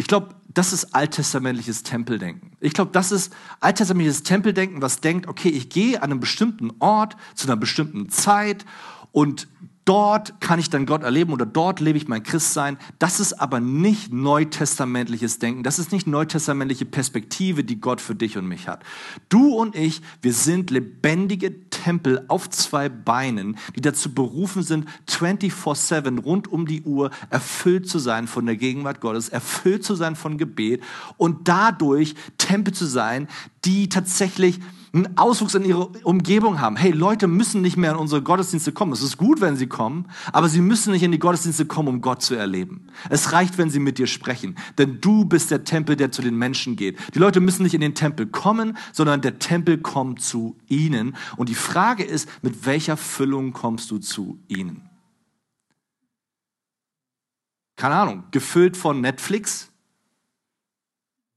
Ich 0.00 0.06
glaube, 0.06 0.34
das 0.48 0.72
ist 0.72 0.94
alttestamentliches 0.94 1.82
Tempeldenken. 1.82 2.52
Ich 2.58 2.72
glaube, 2.72 2.90
das 2.90 3.12
ist 3.12 3.34
alttestamentliches 3.60 4.22
Tempeldenken, 4.22 4.80
was 4.80 5.02
denkt, 5.02 5.28
okay, 5.28 5.50
ich 5.50 5.68
gehe 5.68 5.98
an 5.98 6.10
einem 6.10 6.20
bestimmten 6.20 6.70
Ort 6.78 7.18
zu 7.34 7.46
einer 7.46 7.58
bestimmten 7.58 8.08
Zeit 8.08 8.64
und 9.12 9.46
dort 9.84 10.40
kann 10.40 10.58
ich 10.60 10.70
dann 10.70 10.86
Gott 10.86 11.02
erleben 11.02 11.32
oder 11.32 11.46
dort 11.46 11.80
lebe 11.80 11.98
ich 11.98 12.08
mein 12.08 12.22
Christsein. 12.22 12.78
Das 12.98 13.20
ist 13.20 13.34
aber 13.34 13.60
nicht 13.60 14.12
neutestamentliches 14.12 15.38
Denken. 15.38 15.62
Das 15.62 15.78
ist 15.78 15.92
nicht 15.92 16.06
neutestamentliche 16.06 16.84
Perspektive, 16.84 17.64
die 17.64 17.80
Gott 17.80 18.00
für 18.00 18.14
dich 18.14 18.36
und 18.36 18.46
mich 18.46 18.68
hat. 18.68 18.82
Du 19.28 19.54
und 19.54 19.74
ich, 19.74 20.02
wir 20.22 20.32
sind 20.32 20.70
lebendige 20.70 21.68
Tempel 21.70 22.24
auf 22.28 22.50
zwei 22.50 22.88
Beinen, 22.88 23.56
die 23.74 23.80
dazu 23.80 24.14
berufen 24.14 24.62
sind, 24.62 24.86
24-7 25.08 26.22
rund 26.22 26.48
um 26.48 26.66
die 26.66 26.82
Uhr 26.82 27.10
erfüllt 27.30 27.88
zu 27.88 27.98
sein 27.98 28.26
von 28.26 28.46
der 28.46 28.56
Gegenwart 28.56 29.00
Gottes, 29.00 29.28
erfüllt 29.28 29.84
zu 29.84 29.94
sein 29.94 30.14
von 30.14 30.38
Gebet 30.38 30.82
und 31.16 31.48
dadurch 31.48 32.14
Tempel 32.38 32.74
zu 32.74 32.86
sein, 32.86 33.28
die 33.64 33.88
tatsächlich 33.88 34.60
einen 34.92 35.16
Auswuchs 35.16 35.54
in 35.54 35.64
ihre 35.64 35.86
Umgebung 36.04 36.60
haben. 36.60 36.76
Hey, 36.76 36.90
Leute 36.90 37.28
müssen 37.28 37.62
nicht 37.62 37.76
mehr 37.76 37.92
in 37.92 37.96
unsere 37.96 38.22
Gottesdienste 38.22 38.72
kommen. 38.72 38.92
Es 38.92 39.02
ist 39.02 39.16
gut, 39.16 39.40
wenn 39.40 39.56
sie 39.56 39.68
kommen, 39.68 40.06
aber 40.32 40.48
sie 40.48 40.60
müssen 40.60 40.92
nicht 40.92 41.02
in 41.02 41.12
die 41.12 41.18
Gottesdienste 41.18 41.64
kommen, 41.66 41.88
um 41.88 42.00
Gott 42.00 42.22
zu 42.22 42.34
erleben. 42.34 42.88
Es 43.08 43.32
reicht, 43.32 43.56
wenn 43.56 43.70
sie 43.70 43.78
mit 43.78 43.98
dir 43.98 44.08
sprechen, 44.08 44.56
denn 44.78 45.00
du 45.00 45.24
bist 45.24 45.50
der 45.50 45.64
Tempel, 45.64 45.94
der 45.94 46.10
zu 46.10 46.22
den 46.22 46.36
Menschen 46.36 46.74
geht. 46.74 46.98
Die 47.14 47.20
Leute 47.20 47.40
müssen 47.40 47.62
nicht 47.62 47.74
in 47.74 47.80
den 47.80 47.94
Tempel 47.94 48.26
kommen, 48.26 48.76
sondern 48.92 49.20
der 49.20 49.38
Tempel 49.38 49.78
kommt 49.78 50.20
zu 50.20 50.56
ihnen. 50.66 51.16
Und 51.36 51.48
die 51.48 51.54
Frage 51.54 52.02
ist, 52.02 52.28
mit 52.42 52.66
welcher 52.66 52.96
Füllung 52.96 53.52
kommst 53.52 53.90
du 53.90 53.98
zu 53.98 54.40
ihnen? 54.48 54.88
Keine 57.76 57.94
Ahnung, 57.94 58.24
gefüllt 58.30 58.76
von 58.76 59.00
Netflix, 59.00 59.70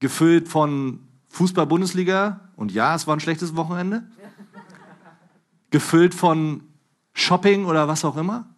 gefüllt 0.00 0.48
von 0.48 1.03
Fußball-Bundesliga, 1.34 2.48
und 2.54 2.70
ja, 2.70 2.94
es 2.94 3.08
war 3.08 3.16
ein 3.16 3.20
schlechtes 3.20 3.56
Wochenende, 3.56 4.04
gefüllt 5.70 6.14
von 6.14 6.62
Shopping 7.12 7.64
oder 7.64 7.88
was 7.88 8.04
auch 8.04 8.16
immer. 8.16 8.54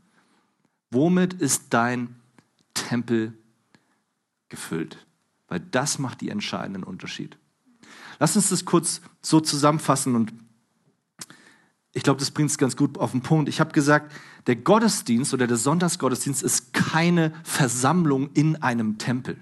Womit 0.90 1.32
ist 1.32 1.68
dein 1.70 2.16
Tempel 2.74 3.32
gefüllt? 4.50 5.06
Weil 5.48 5.60
das 5.60 5.98
macht 5.98 6.20
die 6.20 6.28
entscheidenden 6.28 6.82
Unterschied. 6.82 7.38
Lass 8.18 8.36
uns 8.36 8.50
das 8.50 8.66
kurz 8.66 9.00
so 9.22 9.40
zusammenfassen 9.40 10.14
und 10.14 10.34
ich 11.92 12.02
glaube, 12.02 12.20
das 12.20 12.30
bringt 12.30 12.50
es 12.50 12.58
ganz 12.58 12.76
gut 12.76 12.98
auf 12.98 13.12
den 13.12 13.22
Punkt. 13.22 13.48
Ich 13.48 13.58
habe 13.58 13.72
gesagt, 13.72 14.12
der 14.46 14.56
Gottesdienst 14.56 15.32
oder 15.32 15.46
der 15.46 15.56
Sonntagsgottesdienst 15.56 16.42
ist 16.42 16.74
keine 16.74 17.32
Versammlung 17.42 18.28
in 18.34 18.56
einem 18.56 18.98
Tempel. 18.98 19.38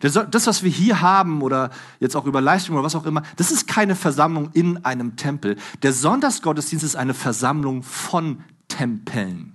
Das, 0.00 0.46
was 0.46 0.62
wir 0.62 0.70
hier 0.70 1.00
haben 1.00 1.42
oder 1.42 1.70
jetzt 2.00 2.16
auch 2.16 2.26
über 2.26 2.40
Livestream 2.40 2.74
oder 2.74 2.84
was 2.84 2.96
auch 2.96 3.06
immer, 3.06 3.22
das 3.36 3.50
ist 3.50 3.66
keine 3.66 3.94
Versammlung 3.94 4.50
in 4.52 4.84
einem 4.84 5.16
Tempel. 5.16 5.56
Der 5.82 5.92
Sonntagsgottesdienst 5.92 6.84
ist 6.84 6.96
eine 6.96 7.14
Versammlung 7.14 7.82
von 7.82 8.42
Tempeln. 8.68 9.52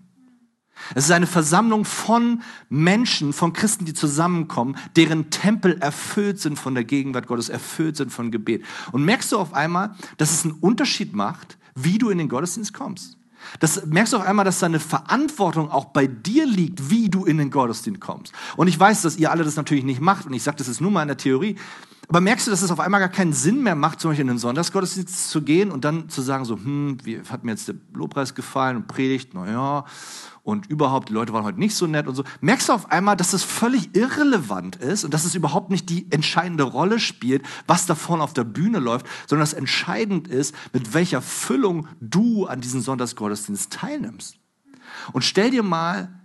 Es 0.95 1.05
ist 1.05 1.11
eine 1.11 1.27
Versammlung 1.27 1.85
von 1.85 2.41
Menschen, 2.69 3.33
von 3.33 3.53
Christen, 3.53 3.85
die 3.85 3.93
zusammenkommen, 3.93 4.77
deren 4.95 5.29
Tempel 5.29 5.77
erfüllt 5.79 6.39
sind 6.39 6.57
von 6.57 6.73
der 6.73 6.83
Gegenwart 6.83 7.27
Gottes, 7.27 7.49
erfüllt 7.49 7.97
sind 7.97 8.11
von 8.11 8.31
Gebet. 8.31 8.63
Und 8.91 9.05
merkst 9.05 9.31
du 9.31 9.37
auf 9.37 9.53
einmal, 9.53 9.95
dass 10.17 10.31
es 10.31 10.43
einen 10.43 10.53
Unterschied 10.53 11.13
macht, 11.13 11.57
wie 11.75 11.97
du 11.97 12.09
in 12.09 12.17
den 12.17 12.29
Gottesdienst 12.29 12.73
kommst? 12.73 13.17
Das 13.59 13.85
merkst 13.85 14.13
du 14.13 14.17
auf 14.17 14.25
einmal, 14.25 14.45
dass 14.45 14.59
deine 14.59 14.79
Verantwortung 14.79 15.69
auch 15.69 15.85
bei 15.85 16.07
dir 16.07 16.45
liegt, 16.45 16.89
wie 16.89 17.09
du 17.09 17.25
in 17.25 17.37
den 17.37 17.51
Gottesdienst 17.51 18.01
kommst. 18.01 18.33
Und 18.57 18.67
ich 18.67 18.79
weiß, 18.79 19.01
dass 19.01 19.17
ihr 19.17 19.31
alle 19.31 19.43
das 19.43 19.55
natürlich 19.55 19.83
nicht 19.83 20.01
macht 20.01 20.25
und 20.25 20.33
ich 20.33 20.43
sage, 20.43 20.57
das 20.57 20.67
ist 20.67 20.81
nur 20.81 20.91
mal 20.91 21.01
in 21.01 21.09
der 21.09 21.17
Theorie. 21.17 21.55
Aber 22.11 22.19
merkst 22.19 22.45
du, 22.45 22.51
dass 22.51 22.61
es 22.61 22.71
auf 22.71 22.81
einmal 22.81 22.99
gar 22.99 23.07
keinen 23.07 23.31
Sinn 23.31 23.63
mehr 23.63 23.73
macht, 23.73 24.01
zum 24.01 24.11
Beispiel 24.11 24.23
in 24.23 24.27
den 24.27 24.37
Sonntagsgottesdienst 24.37 25.29
zu 25.29 25.43
gehen 25.43 25.71
und 25.71 25.85
dann 25.85 26.09
zu 26.09 26.21
sagen 26.21 26.43
so, 26.43 26.57
hm, 26.57 26.97
wie 27.05 27.21
hat 27.21 27.45
mir 27.45 27.51
jetzt 27.51 27.69
der 27.69 27.75
Lobpreis 27.93 28.35
gefallen 28.35 28.75
und 28.75 28.87
Predigt, 28.87 29.33
naja, 29.33 29.85
und 30.43 30.65
überhaupt, 30.65 31.07
die 31.07 31.13
Leute 31.13 31.31
waren 31.31 31.45
heute 31.45 31.57
nicht 31.57 31.73
so 31.73 31.87
nett 31.87 32.07
und 32.07 32.15
so. 32.15 32.25
Merkst 32.41 32.67
du 32.67 32.73
auf 32.73 32.91
einmal, 32.91 33.15
dass 33.15 33.31
es 33.31 33.45
völlig 33.45 33.95
irrelevant 33.95 34.75
ist 34.75 35.05
und 35.05 35.13
dass 35.13 35.23
es 35.23 35.35
überhaupt 35.35 35.71
nicht 35.71 35.89
die 35.89 36.11
entscheidende 36.11 36.63
Rolle 36.63 36.99
spielt, 36.99 37.43
was 37.65 37.85
da 37.85 37.95
vorne 37.95 38.23
auf 38.23 38.33
der 38.33 38.43
Bühne 38.43 38.79
läuft, 38.79 39.05
sondern 39.25 39.43
dass 39.43 39.53
entscheidend 39.53 40.27
ist, 40.27 40.53
mit 40.73 40.93
welcher 40.93 41.21
Füllung 41.21 41.87
du 42.01 42.45
an 42.45 42.59
diesem 42.59 42.81
Sonntagsgottesdienst 42.81 43.71
teilnimmst. 43.71 44.35
Und 45.13 45.23
stell 45.23 45.49
dir 45.49 45.63
mal 45.63 46.20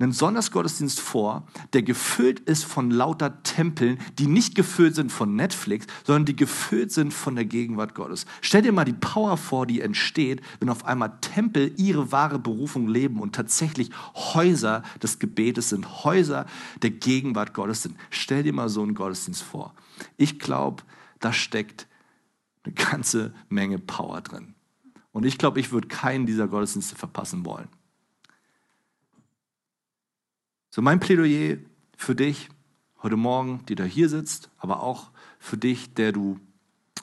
einen 0.00 0.12
Sonntagsgottesdienst 0.12 0.98
vor, 1.00 1.46
der 1.72 1.82
gefüllt 1.82 2.40
ist 2.40 2.64
von 2.64 2.90
lauter 2.90 3.42
Tempeln, 3.42 3.98
die 4.18 4.26
nicht 4.26 4.54
gefüllt 4.54 4.94
sind 4.94 5.12
von 5.12 5.36
Netflix, 5.36 5.86
sondern 6.04 6.24
die 6.24 6.36
gefüllt 6.36 6.90
sind 6.90 7.12
von 7.12 7.34
der 7.34 7.44
Gegenwart 7.44 7.94
Gottes. 7.94 8.24
Stell 8.40 8.62
dir 8.62 8.72
mal 8.72 8.84
die 8.84 8.94
Power 8.94 9.36
vor, 9.36 9.66
die 9.66 9.80
entsteht, 9.80 10.40
wenn 10.58 10.70
auf 10.70 10.84
einmal 10.84 11.18
Tempel 11.20 11.72
ihre 11.76 12.12
wahre 12.12 12.38
Berufung 12.38 12.88
leben 12.88 13.20
und 13.20 13.34
tatsächlich 13.34 13.90
Häuser 14.14 14.82
des 15.02 15.18
Gebetes 15.18 15.68
sind, 15.68 16.04
Häuser 16.04 16.46
der 16.82 16.90
Gegenwart 16.90 17.52
Gottes 17.52 17.82
sind. 17.82 17.96
Stell 18.08 18.42
dir 18.42 18.52
mal 18.52 18.68
so 18.68 18.82
einen 18.82 18.94
Gottesdienst 18.94 19.42
vor. 19.42 19.74
Ich 20.16 20.38
glaube, 20.38 20.82
da 21.18 21.32
steckt 21.32 21.86
eine 22.64 22.74
ganze 22.74 23.34
Menge 23.48 23.78
Power 23.78 24.20
drin. 24.20 24.54
Und 25.12 25.26
ich 25.26 25.38
glaube, 25.38 25.60
ich 25.60 25.72
würde 25.72 25.88
keinen 25.88 26.26
dieser 26.26 26.48
Gottesdienste 26.48 26.96
verpassen 26.96 27.44
wollen. 27.44 27.68
So 30.72 30.82
mein 30.82 31.00
Plädoyer 31.00 31.56
für 31.96 32.14
dich 32.14 32.48
heute 33.02 33.16
Morgen, 33.16 33.66
die 33.66 33.74
da 33.74 33.82
hier 33.82 34.08
sitzt, 34.08 34.50
aber 34.56 34.84
auch 34.84 35.10
für 35.40 35.56
dich, 35.56 35.94
der 35.94 36.12
du 36.12 36.38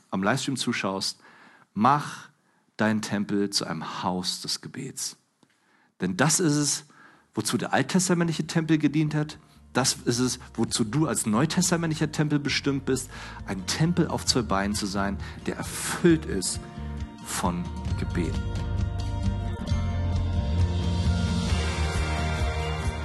am 0.09 0.23
Livestream 0.23 0.55
zuschaust, 0.55 1.19
mach 1.73 2.29
deinen 2.77 3.01
Tempel 3.01 3.49
zu 3.49 3.65
einem 3.65 4.03
Haus 4.03 4.39
des 4.39 4.61
Gebets. 4.61 5.17
Denn 5.99 6.15
das 6.15 6.39
ist 6.39 6.55
es, 6.55 6.85
wozu 7.33 7.57
der 7.57 7.73
alttestamentliche 7.73 8.47
Tempel 8.47 8.77
gedient 8.77 9.13
hat. 9.13 9.37
Das 9.73 9.95
ist 10.05 10.19
es, 10.19 10.39
wozu 10.53 10.85
du 10.85 11.05
als 11.07 11.25
neutestamentlicher 11.25 12.11
Tempel 12.13 12.39
bestimmt 12.39 12.85
bist, 12.85 13.09
ein 13.47 13.65
Tempel 13.65 14.07
auf 14.07 14.25
zwei 14.25 14.43
Beinen 14.43 14.75
zu 14.75 14.85
sein, 14.85 15.17
der 15.45 15.57
erfüllt 15.57 16.25
ist 16.25 16.61
von 17.25 17.65
Gebet. 17.99 18.33